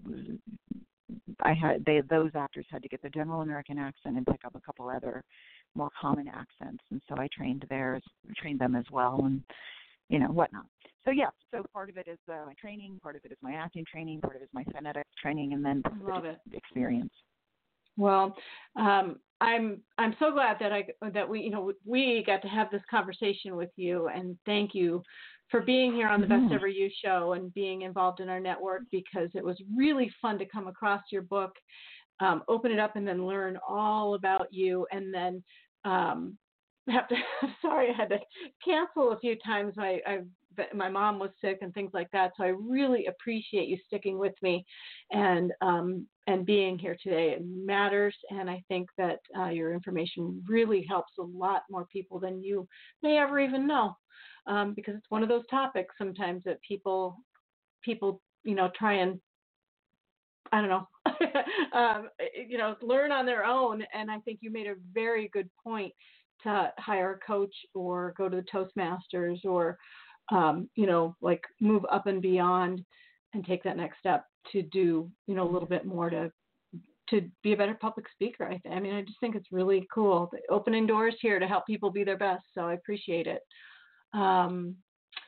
[1.41, 4.55] I had they those actors had to get the general American accent and pick up
[4.55, 5.23] a couple other
[5.75, 8.03] more common accents, and so I trained theirs,
[8.37, 9.43] trained them as well, and
[10.09, 10.67] you know whatnot.
[11.05, 13.53] So yeah, so part of it is uh, my training, part of it is my
[13.55, 16.39] acting training, part of it is my phonetics training, and then Love it.
[16.53, 17.13] experience.
[17.97, 18.37] Well,
[18.77, 22.71] um, I'm I'm so glad that I that we you know we got to have
[22.71, 25.03] this conversation with you, and thank you
[25.51, 26.55] for being here on the Best Mhm.
[26.55, 30.47] Ever You show and being involved in our network because it was really fun to
[30.47, 31.53] come across your book,
[32.21, 35.43] um, open it up, and then learn all about you, and then
[35.85, 36.39] um,
[36.89, 37.17] have to.
[37.63, 38.19] sorry, I had to
[38.65, 39.75] cancel a few times.
[39.77, 40.21] My I
[40.75, 44.35] my mom was sick and things like that, so I really appreciate you sticking with
[44.43, 44.65] me
[45.11, 47.31] and um, and being here today.
[47.31, 52.19] It matters, and I think that uh, your information really helps a lot more people
[52.19, 52.67] than you
[53.03, 53.97] may ever even know,
[54.47, 57.17] um, because it's one of those topics sometimes that people
[57.83, 59.21] people you know try and
[60.53, 60.89] I don't know,
[61.79, 62.09] um,
[62.49, 63.83] you know, learn on their own.
[63.93, 65.93] And I think you made a very good point
[66.45, 69.79] to hire a coach or go to the Toastmasters or,
[70.31, 72.85] um, you know, like move up and beyond
[73.35, 76.31] and take that next step to do, you know, a little bit more to
[77.11, 78.45] to be a better public speaker.
[78.45, 80.31] I, th- I mean, I just think it's really cool.
[80.33, 82.45] The opening doors here to help people be their best.
[82.55, 83.43] So I appreciate it.
[84.15, 84.75] Um,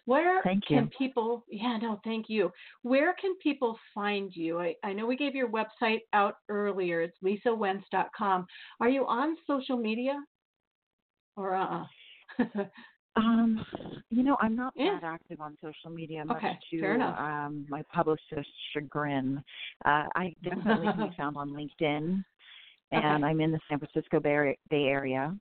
[0.07, 1.45] where can people?
[1.51, 2.51] Yeah, no, thank you.
[2.83, 4.61] Where can people find you?
[4.61, 7.03] I, I know we gave your website out earlier.
[7.03, 8.47] It's lisawentz.com.
[8.81, 10.17] Are you on social media?
[11.37, 11.85] Or uh
[12.39, 12.45] uh
[13.17, 13.65] Um,
[14.11, 14.99] you know, I'm not Yeah.
[15.01, 19.43] that active on social media, much Okay, to um, my publicist's chagrin.
[19.85, 22.23] Uh, I definitely can be found on LinkedIn,
[22.93, 23.25] and Okay.
[23.31, 25.35] I'm in the San Francisco Bay, Bay Area.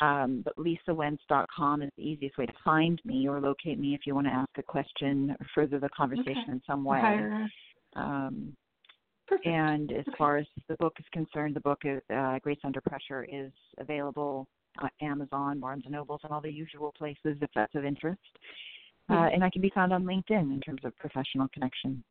[0.00, 4.14] Um, but lisawentz.com is the easiest way to find me or locate me if you
[4.14, 7.00] want to ask a question or further the conversation in some way.
[7.00, 7.48] Hire-
[7.94, 8.56] Um,
[9.28, 9.46] Perfect.
[9.46, 10.16] and as Okay.
[10.16, 14.48] far as the book is concerned, the book is uh, Grace Under Pressure is available
[14.80, 18.20] on Amazon, Barnes and Nobles, and all the usual places if that's of interest.
[19.08, 19.34] Uh, Mhm.
[19.34, 22.02] and I can be found on LinkedIn in terms of professional connection.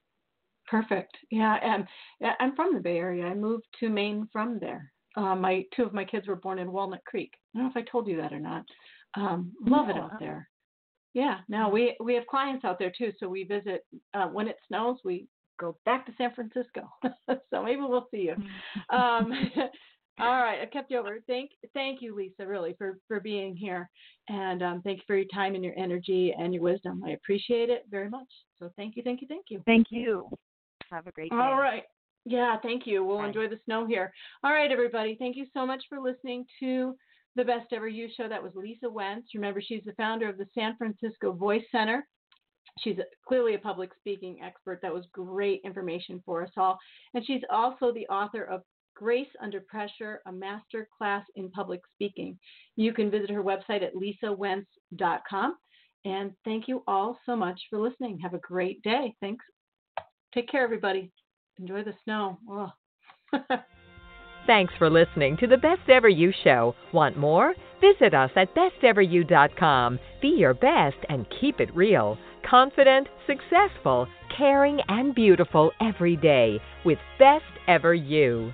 [0.68, 1.18] Perfect.
[1.32, 1.88] Yeah, and
[2.20, 3.26] yeah, I'm from the Bay Area.
[3.26, 4.92] I moved to Maine from there.
[5.16, 7.34] Uh, my two of my kids were born in Walnut Creek.
[7.54, 8.66] I don't know if I told you that or not.
[9.16, 10.20] Um, love it out uh-uh.
[10.20, 10.50] there.
[11.14, 11.42] Yeah.
[11.50, 15.00] Now we we have clients out there too, so we visit uh, when it snows.
[15.04, 15.28] We
[15.60, 16.90] go back to San Francisco.
[17.50, 18.36] so maybe we'll see you.
[18.96, 19.34] Um,
[20.22, 21.20] all right, I've kept you over.
[21.28, 23.90] Thank thank you, Lisa, really for for being here,
[24.30, 27.04] and um, thank you for your time and your energy and your wisdom.
[27.06, 28.28] I appreciate it very much.
[28.60, 29.62] So thank you, thank you, thank you.
[29.66, 30.30] Thank you.
[30.92, 31.38] Have a great day.
[31.38, 31.84] All right.
[32.26, 33.04] Yeah, thank you.
[33.04, 33.28] We'll Bye.
[33.28, 34.14] enjoy the snow here.
[34.44, 35.16] All right, everybody.
[35.18, 36.96] Thank you so much for listening to
[37.36, 38.28] the Best Ever You show.
[38.28, 39.30] That was Lisa Wentz.
[39.34, 42.06] Remember, she's the founder of the San Francisco Voice Center.
[42.80, 42.98] She's
[43.28, 44.80] clearly a public speaking expert.
[44.82, 46.78] That was great information for us all.
[47.14, 48.62] And she's also the author of
[49.02, 52.38] Grace Under Pressure, a master class in public speaking.
[52.76, 55.56] You can visit her website at lisawentz.com.
[56.06, 58.20] And thank you all so much for listening.
[58.20, 59.16] Have a great day.
[59.20, 59.44] Thanks.
[60.36, 61.12] Take care, everybody.
[61.60, 62.38] Enjoy the snow.
[64.48, 66.76] Thanks for listening to the Best Ever You Show.
[66.94, 67.56] Want more?
[67.80, 70.00] Visit us at besteveryou.com.
[70.22, 72.20] Be your best and keep it real.
[72.48, 78.54] Confident, successful, caring, and beautiful every day with Best Ever You.